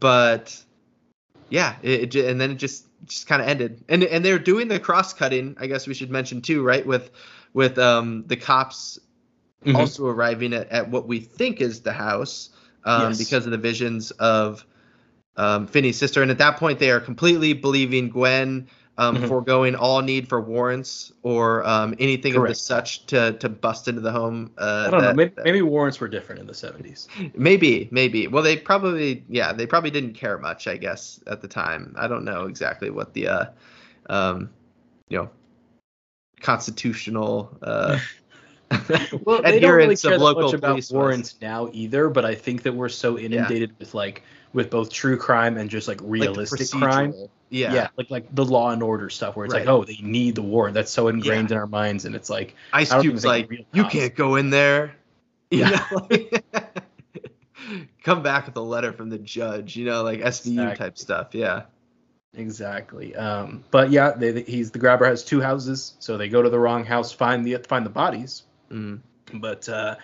[0.00, 0.56] but
[1.50, 3.84] yeah, it, it and then it just just kind of ended.
[3.88, 5.56] And and they're doing the cross cutting.
[5.58, 6.86] I guess we should mention too, right?
[6.86, 7.10] With
[7.52, 8.98] with um the cops
[9.64, 9.74] Mhm.
[9.76, 12.50] also arriving at, at what we think is the house
[12.84, 13.18] um, Yes.
[13.18, 14.64] because of the visions of
[15.36, 16.22] um, Finney's sister.
[16.22, 18.68] And at that point, they are completely believing Gwen,
[18.98, 19.28] um, Mhm.
[19.28, 24.00] foregoing all need for warrants or um, anything of the such to, to bust into
[24.00, 24.50] the home.
[24.58, 25.14] Uh, I don't know.
[25.14, 27.06] Maybe, that- maybe warrants were different in the '70s.
[27.34, 28.26] Maybe, maybe.
[28.26, 31.94] Well, they probably, yeah, they probably didn't care much, I guess, at the time.
[31.96, 33.44] I don't know exactly what the, uh,
[34.10, 34.50] um,
[35.08, 35.30] you know,
[36.40, 37.98] constitutional uh,
[39.24, 40.92] well, they don't really care that much about police was.
[40.92, 42.10] warrants now either.
[42.10, 45.88] But I think that we're so inundated with like with both true crime and just
[45.88, 47.12] like Like realistic crime.
[47.12, 47.28] procedural.
[47.50, 47.88] Yeah.
[47.96, 50.74] like like the law and order stuff where it's like, oh, they need the warrant.
[50.74, 54.36] That's so ingrained in our minds, and it's like, Ice Cube's like, you can't go
[54.36, 54.94] in there.
[55.50, 55.82] You Yeah.
[55.90, 56.44] know, like-
[58.02, 59.76] come back with a letter from the judge.
[59.76, 60.76] You know, like SVU Exactly.
[60.76, 61.28] type stuff.
[61.34, 61.62] Yeah.
[62.34, 63.16] exactly.
[63.16, 66.50] Um, but yeah, they, they- he's the grabber has two houses, so they go to
[66.50, 68.42] the wrong house, find the find the bodies.
[68.70, 69.00] Mm.
[69.34, 69.96] But uh,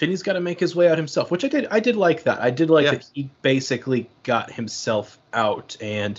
[0.00, 1.66] Finney's got to make his way out himself, which I did.
[1.70, 2.40] I did like that.
[2.40, 2.92] I did like Yeah.
[2.92, 6.18] that he basically got himself out, and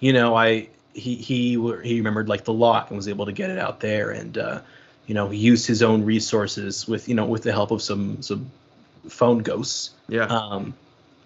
[0.00, 1.50] you know, I he he
[1.84, 4.60] he remembered like the lock and was able to get it out there, and uh,
[5.06, 8.20] you know, he used his own resources with you know with the help of some
[8.20, 8.50] some
[9.08, 9.90] phone ghosts.
[10.08, 10.26] Yeah.
[10.26, 10.74] Um,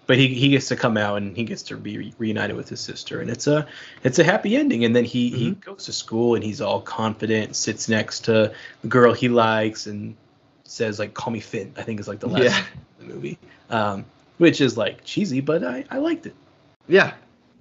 [0.05, 2.81] but he, he gets to come out and he gets to be reunited with his
[2.81, 3.67] sister, and it's a
[4.03, 4.85] it's a happy ending.
[4.85, 5.59] And then he he Mm-hmm.
[5.61, 10.15] goes to school and he's all confident, sits next to the girl he likes, and
[10.69, 12.63] says like "Call me Finn." I think is like the last Yeah.
[12.99, 13.37] the movie,
[13.69, 14.05] um,
[14.37, 16.35] which is like cheesy, but I I liked it.
[16.87, 17.13] Yeah.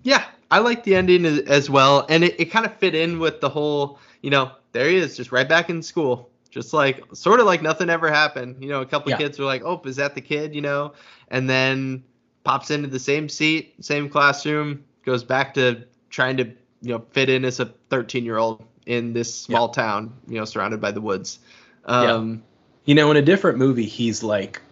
[0.03, 0.25] Yeah.
[0.51, 2.07] I like the ending as, well.
[2.09, 5.15] And it, it kind of fit in with the whole, you know, there he is,
[5.15, 6.31] just right back in school.
[6.51, 8.57] Just like, sort of like nothing ever happened.
[8.63, 9.27] You know, a couple of Yeah.
[9.27, 10.55] kids were like, oh, is that the kid?
[10.55, 10.95] You know,
[11.31, 12.03] and then
[12.45, 16.45] pops into the same seat, same classroom, goes back to trying to,
[16.81, 20.47] you know, fit in as a 13 year old in this small town, you know,
[20.47, 21.41] surrounded by the woods.
[21.85, 22.43] Um,
[22.89, 24.63] You know, in a different movie, he's like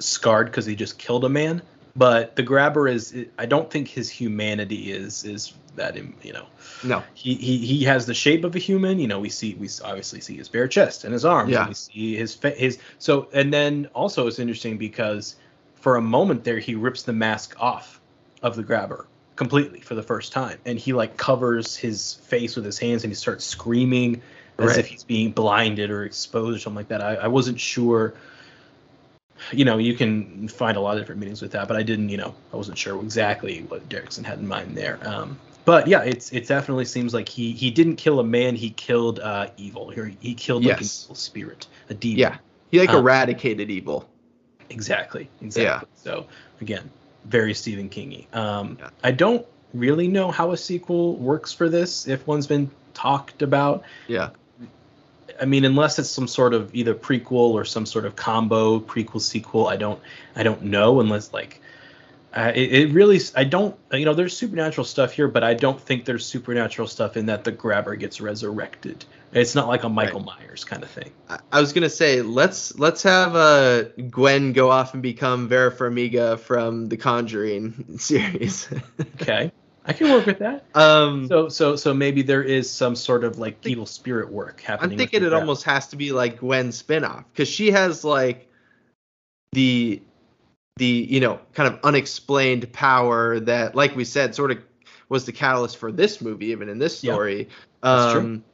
[0.00, 1.62] scarred because he just killed a man.
[1.94, 6.46] But the grabber is, I don't think his humanity is is that you know
[6.82, 7.04] no.
[7.14, 8.98] he he he has the shape of a human.
[8.98, 11.52] You know, we see we obviously see his bare chest and his arms.
[11.52, 11.60] Yeah.
[11.60, 15.36] And we see his fa- his so and then also it's interesting because
[15.76, 18.00] for a moment there he rips the mask off
[18.42, 22.64] of the grabber completely for the first time and he like covers his face with
[22.64, 24.22] his hands and he starts screaming
[24.58, 24.78] as Right.
[24.78, 27.02] if he's being blinded or exposed or something like that.
[27.02, 28.14] I, I wasn't sure.
[29.52, 32.08] You know, you can find a lot of different meanings with that, but I didn't.
[32.08, 34.98] You know, I wasn't sure exactly what Derrickson had in mind there.
[35.02, 38.54] Um, but yeah, it's it definitely seems like he he didn't kill a man.
[38.54, 39.90] He killed uh, evil.
[39.90, 42.18] He, he killed like an evil spirit, a demon.
[42.18, 42.36] Yeah.
[42.70, 44.08] He like Um, eradicated evil.
[44.70, 45.28] Exactly.
[45.42, 45.64] Exactly.
[45.64, 45.80] Yeah.
[46.02, 46.26] So
[46.60, 46.88] again,
[47.26, 48.32] very Stephen Kingy.
[48.34, 48.90] Um, Yeah.
[49.02, 49.44] I don't
[49.74, 52.06] really know how a sequel works for this.
[52.08, 54.30] If one's been talked about, Yeah.
[55.40, 59.20] I mean, unless it's some sort of either prequel or some sort of combo prequel
[59.20, 60.00] sequel, I don't
[60.36, 61.00] I don't know.
[61.00, 61.60] Unless like,
[62.34, 65.80] uh, it, it really I don't you know there's supernatural stuff here, but I don't
[65.80, 69.04] think there's supernatural stuff in that the grabber gets resurrected.
[69.32, 71.10] It's not like a Michael Myers kind of thing.
[71.28, 75.72] I, I was gonna say let's let's have uh Gwen go off and become Vera
[75.72, 78.68] Farmiga from the Conjuring series.
[79.20, 79.50] Okay,
[79.86, 80.64] I can work with that.
[80.74, 84.92] um, So so so maybe there is some sort of like evil spirit work happening.
[84.92, 85.40] I'm thinking it grabber.
[85.42, 88.48] almost has to be like Gwen's spinoff because she has like
[89.52, 90.00] the
[90.76, 94.58] the you know kind of unexplained power that, like we said, sort of
[95.08, 97.12] was the catalyst for this movie, even in this Yeah.
[97.12, 97.48] story.
[97.82, 98.20] That's true.
[98.20, 98.44] um,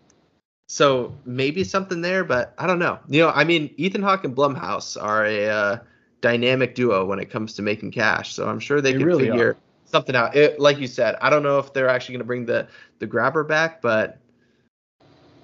[0.69, 2.99] So maybe something there, but I don't know.
[3.09, 5.79] You know, I mean, Ethan Hawke and Blumhouse are a uh,
[6.21, 8.35] dynamic duo when it comes to making cash.
[8.35, 9.57] So I'm sure they, They can really figure
[9.91, 10.37] something out.
[10.37, 12.69] It, like you said, I don't know if they're actually going to bring the
[12.99, 14.19] the grabber back, but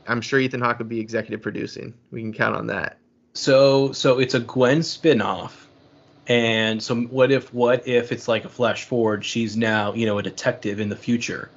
[0.06, 1.94] I'm sure Ethan Hawke would be executive producing.
[2.10, 2.98] We can count on that.
[3.34, 5.68] So so it's a Gwen spin-off.
[6.28, 10.18] And so what if what if it's like a flash forward, she's now, you know,
[10.18, 11.50] a detective in the future.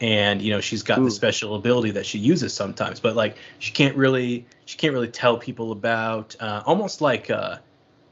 [0.00, 1.04] And you know, she's got Ooh.
[1.04, 5.08] the special ability that she uses sometimes, but like she can't really she can't really
[5.08, 7.58] tell people about uh almost like uh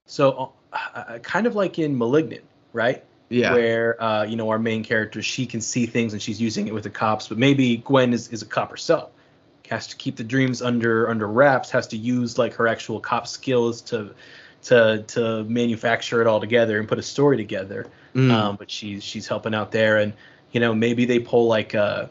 [0.06, 3.04] so uh, uh, kind of like in Malignant, right?
[3.30, 3.52] Yeah.
[3.54, 6.74] where uh, you know our main character she can see things and she's using it
[6.74, 9.10] with the cops but maybe gwen is, is a cop herself
[9.70, 13.28] has to keep the dreams under under wraps has to use like her actual cop
[13.28, 14.12] skills to
[14.62, 18.32] to to manufacture it all together and put a story together Mm.
[18.32, 20.12] um, but she's she's helping out there and
[20.50, 22.10] you know maybe they pull like a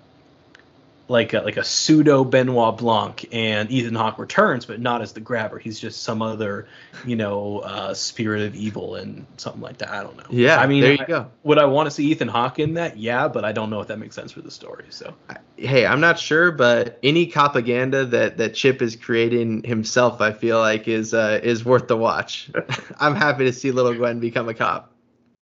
[1.09, 5.19] like a, like a pseudo Benoit Blanc and Ethan Hawke returns, but not as the
[5.19, 5.57] grabber.
[5.59, 6.67] He's just some other,
[7.05, 9.89] you know, uh, spirit of evil and something like that.
[9.89, 10.23] I don't know.
[10.29, 10.57] yeah.
[10.59, 11.31] I mean, there you I- go.
[11.43, 12.97] would I want to see Ethan Hawke in that?
[12.97, 14.85] Yeah, but I don't know if that makes sense for the story.
[14.91, 15.15] So
[15.57, 20.59] Hey, I'm not sure, but any propaganda that that Chip is creating himself, I feel
[20.59, 22.51] like is uh, is worth the watch.
[22.99, 24.93] I'm happy to see little Gwen become a cop.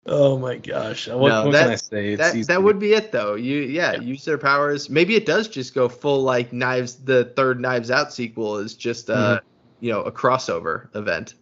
[0.10, 1.08] Oh my gosh.
[1.08, 2.14] What, No, what that- can I say?
[2.14, 2.48] It's that easy.
[2.48, 3.36] that would be it though.
[3.36, 4.02] You yeah, Yeah.
[4.02, 4.90] use their powers.
[4.90, 6.96] Maybe it does just go full like knives.
[6.96, 9.42] The third Knives Out sequel is just uh
[9.82, 11.34] you know a crossover event.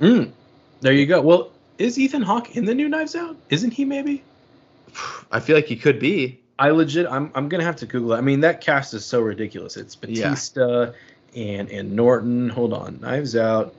[0.00, 0.30] Mm,
[0.80, 1.20] there you go.
[1.20, 3.36] Well, is Ethan Hawke in the new Knives Out?
[3.50, 4.22] Isn't he maybe?
[5.32, 6.40] I feel like he could be.
[6.58, 8.18] I legit I'm I'm gonna have to Google it.
[8.18, 9.76] I mean that cast is so ridiculous.
[9.76, 10.28] It's Yeah.
[10.28, 10.92] Batista
[11.34, 12.48] and and Norton.
[12.48, 13.00] Hold on.
[13.00, 13.74] Knives Out,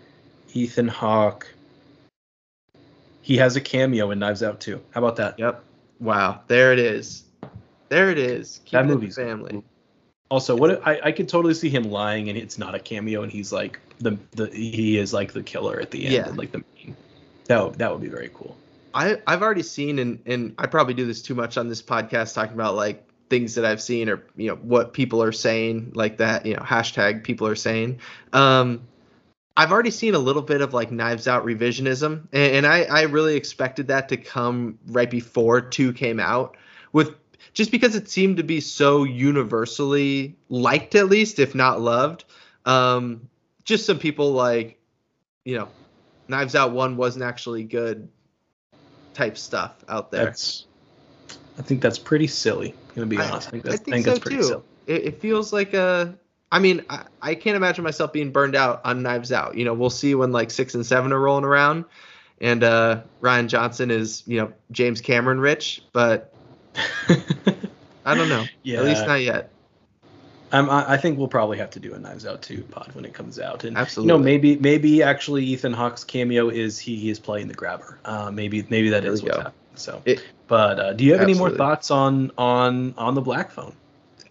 [0.54, 1.48] Ethan Hawke.
[3.26, 4.80] He has a cameo in Knives Out too.
[4.92, 5.40] How about that?
[5.40, 5.64] Yep.
[6.00, 6.42] Wow.
[6.46, 7.24] There it is.
[7.90, 8.62] There it is.
[8.66, 9.64] Keep That it in the movie's family.
[10.30, 13.32] Also, what I I could totally see him lying and it's not a cameo and
[13.32, 16.14] he's like the the he is like the killer at the end.
[16.14, 16.28] Yeah.
[16.36, 16.96] like the main.
[17.46, 18.56] That would, that would be very cool.
[18.94, 22.36] I I've already seen and and I probably do this too much on this podcast
[22.36, 26.18] talking about like things that I've seen or you know what people are saying like
[26.18, 28.02] that you know hashtag people are saying.
[28.34, 28.82] Um,
[29.58, 33.02] I've already seen a little bit of like Knives Out revisionism, and, and I I
[33.04, 36.58] really expected that to come right before two came out
[36.92, 37.16] with
[37.54, 42.26] just because it seemed to be so universally liked at least if not loved.
[42.66, 43.30] Um,
[43.64, 44.80] just some people like
[45.46, 45.70] you know
[46.28, 48.10] Knives Out one wasn't actually good
[49.14, 50.26] type stuff out there.
[50.26, 50.66] That's
[51.58, 52.74] I think that's pretty silly.
[52.90, 53.48] I'm gonna be I- honest.
[53.48, 54.44] I think I think, I think so that's pretty too.
[54.44, 54.64] silly.
[54.88, 56.18] It, it feels like a.
[56.56, 59.58] I mean, I, I can't imagine myself being burned out on Knives Out.
[59.58, 61.84] You know, we'll see when like six and seven are rolling around,
[62.40, 66.34] and uh, Rian Johnson is you know James Cameron rich, but
[68.06, 68.46] I don't know.
[68.64, 68.80] yeah.
[68.80, 69.52] At least not yet.
[70.54, 73.14] I'm, I think we'll probably have to do a Knives Out 2 pod when it
[73.14, 73.66] comes out.
[73.66, 74.14] And Absolutely.
[74.14, 78.00] you know, maybe maybe actually Ethan Hawke's cameo is he, he is playing the grabber.
[78.06, 79.42] Uh, maybe maybe that There is what's go.
[79.42, 79.60] happening.
[79.76, 83.52] So, It- but uh, do you have any more thoughts on on on the Black
[83.52, 83.76] Phone?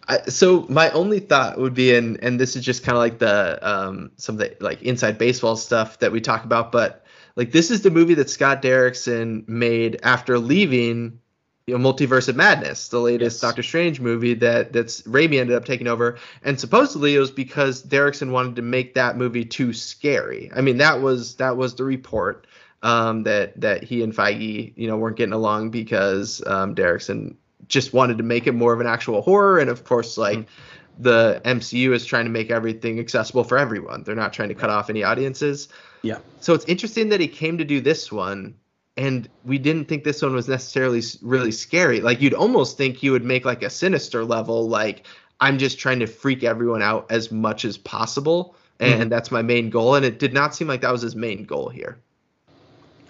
[0.08, 3.18] I, so my only thought would be, and and this is just kind of like
[3.18, 7.04] the um, some of the like inside baseball stuff that we talk about, but
[7.36, 11.20] like this is the movie that Scott Derrickson made after leaving
[11.66, 13.40] you know, Multiverse of Madness, the latest Yes.
[13.40, 17.82] Doctor Strange movie that that's Raimi ended up taking over, and supposedly it was because
[17.82, 20.50] Derrickson wanted to make that movie too scary.
[20.54, 22.46] I mean, that was that was the report
[22.82, 27.36] um, that that he and Feige, you know, weren't getting along because um, Derrickson
[27.68, 30.38] just wanted to make it more of an actual horror, and of course, like.
[30.38, 30.70] Mm-hmm.
[30.96, 34.04] The MCU is trying to make everything accessible for everyone.
[34.04, 35.68] They're not trying to cut off any audiences.
[36.02, 36.18] Yeah.
[36.38, 38.54] So it's interesting that he came to do this one
[38.96, 42.00] and we didn't think this one was necessarily really scary.
[42.00, 45.06] Like you'd almost think he would make like a sinister level, like
[45.40, 49.02] I'm just trying to freak everyone out as much as possible, mm-hmm.
[49.02, 49.96] and that's my main goal.
[49.96, 51.98] And it did not seem like that was his main goal here.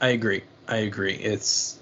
[0.00, 0.42] I agree.
[0.68, 1.14] I agree.
[1.14, 1.78] It's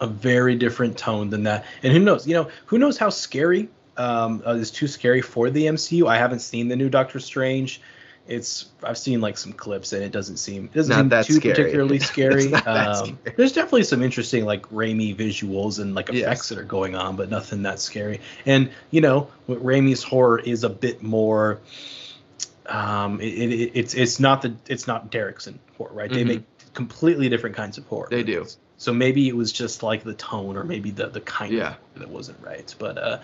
[0.00, 1.64] a very different tone than that.
[1.82, 2.26] And who knows?
[2.26, 6.08] You know, who knows how scary um, uh, is too scary for the MCU?
[6.08, 7.80] I haven't seen the new Doctor Strange.
[8.28, 11.24] It's I've seen like some clips and it doesn't seem it doesn't Not seem that
[11.26, 11.54] too scary.
[11.54, 12.52] particularly scary.
[12.54, 13.34] um, scary.
[13.36, 16.48] There's definitely some interesting like Raimi visuals and like effects Yes.
[16.50, 18.20] that are going on, but nothing that scary.
[18.46, 21.60] And you know, what Raimi's horror is a bit more.
[22.66, 26.10] Um, it, it, it's it's not the it's not Derrickson horror, right?
[26.10, 26.26] They Mhm.
[26.28, 26.42] make
[26.74, 28.08] completely different kinds of horror.
[28.10, 28.46] They do.
[28.80, 31.74] So maybe it was just like the tone, or maybe the the kind Yeah.
[31.94, 32.74] of that wasn't right.
[32.78, 33.18] But uh,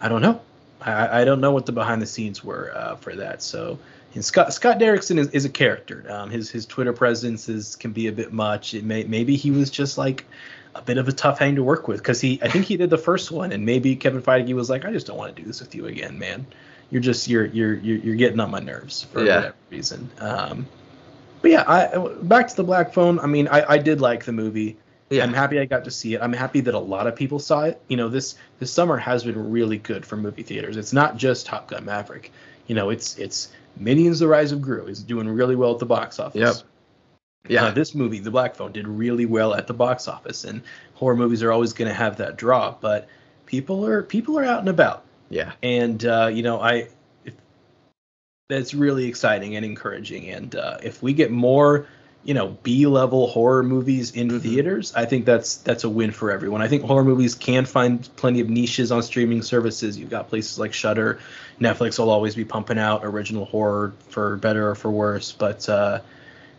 [0.00, 0.40] I don't know.
[0.80, 3.40] I, I don't know what the behind the scenes were uh, for that.
[3.40, 3.78] So
[4.14, 6.04] and Scott Scott Derrickson is, is a character.
[6.10, 8.74] Um, his his Twitter presence is can be a bit much.
[8.74, 10.24] It may maybe he was just like
[10.74, 12.90] a bit of a tough hang to work with because he I think he did
[12.90, 15.46] the first one and maybe Kevin Feige was like I just don't want to do
[15.46, 16.44] this with you again, man.
[16.90, 19.36] You're just you're you're you're, you're getting on my nerves for Yeah.
[19.36, 20.10] whatever reason.
[20.18, 20.66] Um,
[21.40, 23.20] but yeah, I back to the Black Phone.
[23.20, 24.76] I mean, I, I did like the movie.
[25.10, 25.22] Yeah.
[25.22, 26.20] I'm happy I got to see it.
[26.20, 27.80] I'm happy that a lot of people saw it.
[27.88, 30.76] You know, this this summer has been really good for movie theaters.
[30.76, 32.30] It's not just Top Gun Maverick.
[32.66, 35.86] You know, it's it's Minions: The Rise of Gru is doing really well at the
[35.86, 36.40] box office.
[36.40, 36.56] Yep.
[37.48, 37.64] Yeah.
[37.66, 40.62] Uh, this movie, The Black Phone, did really well at the box office, and
[40.94, 42.74] horror movies are always going to have that draw.
[42.78, 43.08] But
[43.46, 45.52] people are people are out and about, yeah.
[45.62, 46.88] and uh, you know, I
[48.48, 50.28] that's really exciting and encouraging.
[50.30, 51.86] And uh, if we get more,
[52.24, 54.40] you know, B-level horror movies in Mhm.
[54.42, 56.60] theaters, I think that's that's a win for everyone.
[56.60, 59.96] I think horror movies can find plenty of niches on streaming services.
[59.96, 61.20] You've got places like Shudder,
[61.60, 65.32] Netflix will always be pumping out original horror for better or for worse.
[65.32, 66.00] But uh,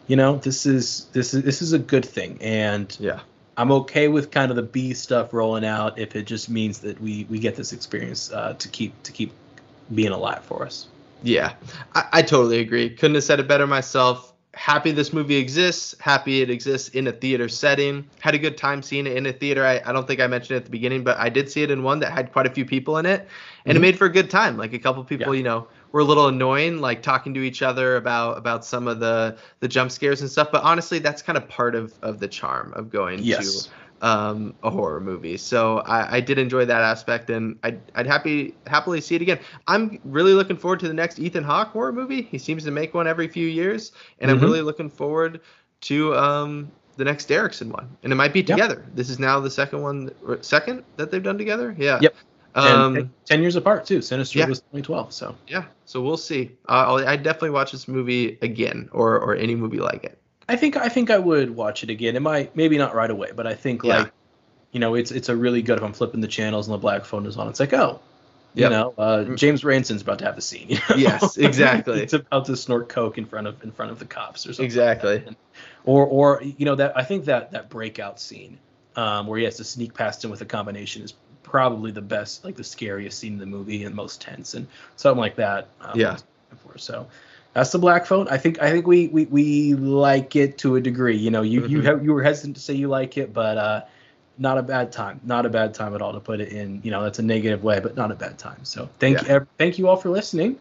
[0.08, 3.20] you know, this is this is this is a good thing, and Yeah.
[3.58, 7.00] I'm okay with kind of the B stuff rolling out if it just means that
[7.02, 9.34] we we get this experience uh, to keep to keep
[9.94, 10.88] being alive for us.
[11.22, 11.54] Yeah,
[11.94, 12.90] I, I totally agree.
[12.92, 14.34] Couldn't have said it better myself.
[14.56, 15.94] Happy this movie exists.
[16.00, 18.04] Happy it exists in a theater setting.
[18.20, 19.64] Had a good time seeing it in a theater.
[19.64, 21.70] I, I don't think I mentioned it at the beginning, but I did see it
[21.70, 23.28] in one that had quite a few people in it,
[23.66, 23.84] and it Mhm.
[23.84, 24.58] made for a good time.
[24.58, 25.38] Like a couple people, Yeah.
[25.38, 29.00] you know, were a little annoying, like talking to each other about about some of
[29.00, 30.50] the the jump scares and stuff.
[30.52, 33.66] But honestly, that's kind of part of of the charm of going Yes.
[33.66, 33.70] to
[34.02, 35.38] um, a horror movie.
[35.38, 39.40] So I, I did enjoy that aspect, and I'd, I'd happy happily see it again.
[39.68, 42.22] I'm really looking forward to the next Ethan Hawke horror movie.
[42.22, 44.36] He seems to make one every few years, and Mhm.
[44.36, 45.42] I'm really looking forward
[45.82, 47.90] to um, the next Derrickson one.
[48.04, 48.48] And it might be Yep.
[48.48, 48.86] together.
[48.96, 51.76] This is now the second one, second that they've done together.
[51.78, 52.00] Yeah.
[52.02, 52.16] Yep.
[52.56, 54.02] Um, and ten years apart too.
[54.02, 54.48] Sinister yeah.
[54.48, 55.66] was 2012, so yeah.
[55.86, 56.52] So we'll see.
[56.68, 60.20] Uh, I definitely watch this movie again, or or any movie like it.
[60.50, 62.16] I think I think I would watch it again.
[62.16, 64.00] It might maybe not right away, but I think Yeah.
[64.04, 64.12] like
[64.72, 67.06] you know it's it's a really good if I'm flipping the channels and the black
[67.06, 67.48] phone is on.
[67.50, 68.00] It's like oh.
[68.56, 68.72] You Yep.
[68.72, 70.70] know, uh, James Ransone's about to have a scene.
[70.70, 70.96] you know?
[70.98, 72.02] Yes, exactly.
[72.02, 74.66] it's about to snort coke in front of in front of the cops or something.
[74.66, 75.24] Exactly.
[75.28, 75.36] And-
[75.86, 78.58] or or you know that I think that that breakout scene
[78.96, 82.44] um, where he has to sneak past him with a combination is probably the best,
[82.44, 85.68] like the scariest scene in the movie and most tense and something like that.
[85.80, 86.18] Um, Yeah.
[86.66, 87.06] For so
[87.60, 88.28] that's the black phone.
[88.30, 91.18] I think I think we we, we like it to a degree.
[91.18, 91.86] You know, you you Mhm.
[91.86, 93.82] have you were hesitant to say you like it, but uh,
[94.38, 95.20] not a bad time.
[95.26, 96.80] Not a bad time at all to put it in.
[96.84, 98.60] You know, that's a negative way, but not a bad time.
[98.64, 99.34] So thank Yeah.
[99.40, 100.58] you thank you all for listening.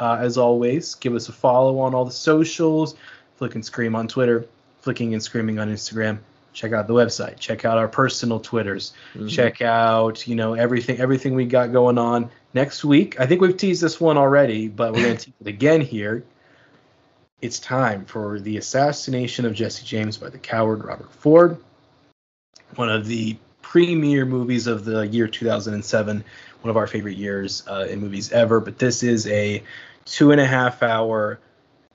[0.00, 2.94] Uh, as always, give us a follow on all the socials.
[3.36, 4.44] Flick and Scream on Twitter,
[4.80, 6.18] Flicking and Screaming on Instagram.
[6.52, 7.38] Check out the website.
[7.38, 8.92] Check out our personal Twitters.
[9.14, 9.28] Mhm.
[9.30, 13.20] Check out, you know, everything everything we got going on next week.
[13.20, 16.24] I think we've teased this one already, but we're gonna tease it again here.
[17.42, 21.56] It's time for the assassination of Jesse James by the coward Robert Ford.
[22.76, 26.24] One of the premier movies of the year 2007,
[26.60, 28.60] one of our favorite years uh, in movies ever.
[28.60, 29.62] But this is a
[30.04, 31.40] two and a half hour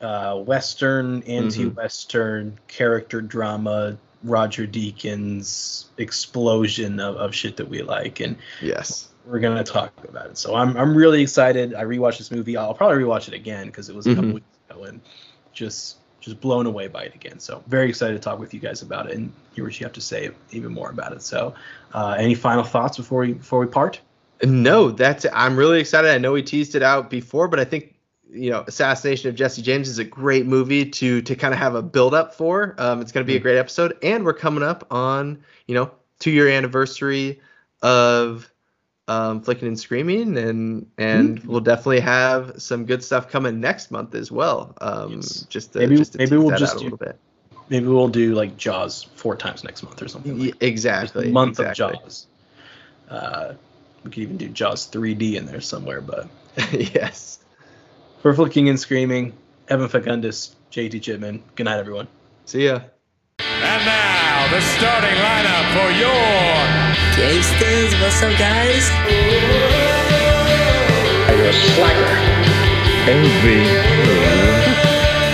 [0.01, 8.19] uh, Western, anti-Western character drama, Roger Deakins explosion of, of shit that we like.
[8.19, 9.09] And Yes.
[9.27, 10.37] we're gonna talk about it.
[10.39, 11.75] So I'm I'm really excited.
[11.75, 12.57] I rewatched this movie.
[12.57, 14.33] I'll probably rewatch it again because it was a couple Mhm.
[14.35, 15.01] weeks ago and
[15.55, 17.39] just just blown away by it again.
[17.39, 19.93] So very excited to talk with you guys about it and hear what you have
[19.93, 21.21] to say even more about it.
[21.21, 21.53] So
[21.93, 23.99] uh, any final thoughts before we before we part?
[24.43, 26.11] No, that's I'm really excited.
[26.11, 27.95] I know we teased it out before, but I think
[28.29, 31.75] you know, Assassination of Jesse James is a great movie to to kind of have
[31.75, 32.75] a build up for.
[32.77, 35.91] Um, it's going to be a great episode, and we're coming up on you know
[36.19, 37.39] two year anniversary
[37.81, 38.51] of
[39.07, 44.15] um, Flicking and Screaming, and and we'll definitely have some good stuff coming next month
[44.15, 44.73] as well.
[44.81, 45.41] Um, Yes.
[45.49, 47.19] just to, Maybe- just to maybe we'll just out a do- little bit.
[47.69, 50.37] Maybe we'll do like Jaws four times next month or something.
[50.39, 50.49] Like.
[50.51, 51.31] Just exactly.
[51.31, 51.95] month exactly.
[51.95, 52.27] of Jaws.
[53.09, 53.53] Uh,
[54.03, 56.27] we could even do Jaws 3D in there somewhere, but
[56.71, 57.39] yes.
[58.21, 59.33] for flicking and screaming,
[59.67, 61.41] Evan Facundus, JT Chipman.
[61.55, 62.07] Good night, everyone.
[62.45, 62.81] See ya.
[63.63, 66.11] And now, the starting lineup for your
[67.15, 68.89] Gangsters, what's up, guys?
[71.31, 72.15] You're a slacker.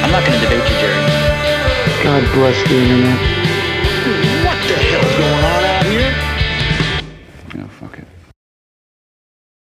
[0.03, 1.01] I'm not going to debate you, Jerry.
[2.03, 3.30] God bless the internet.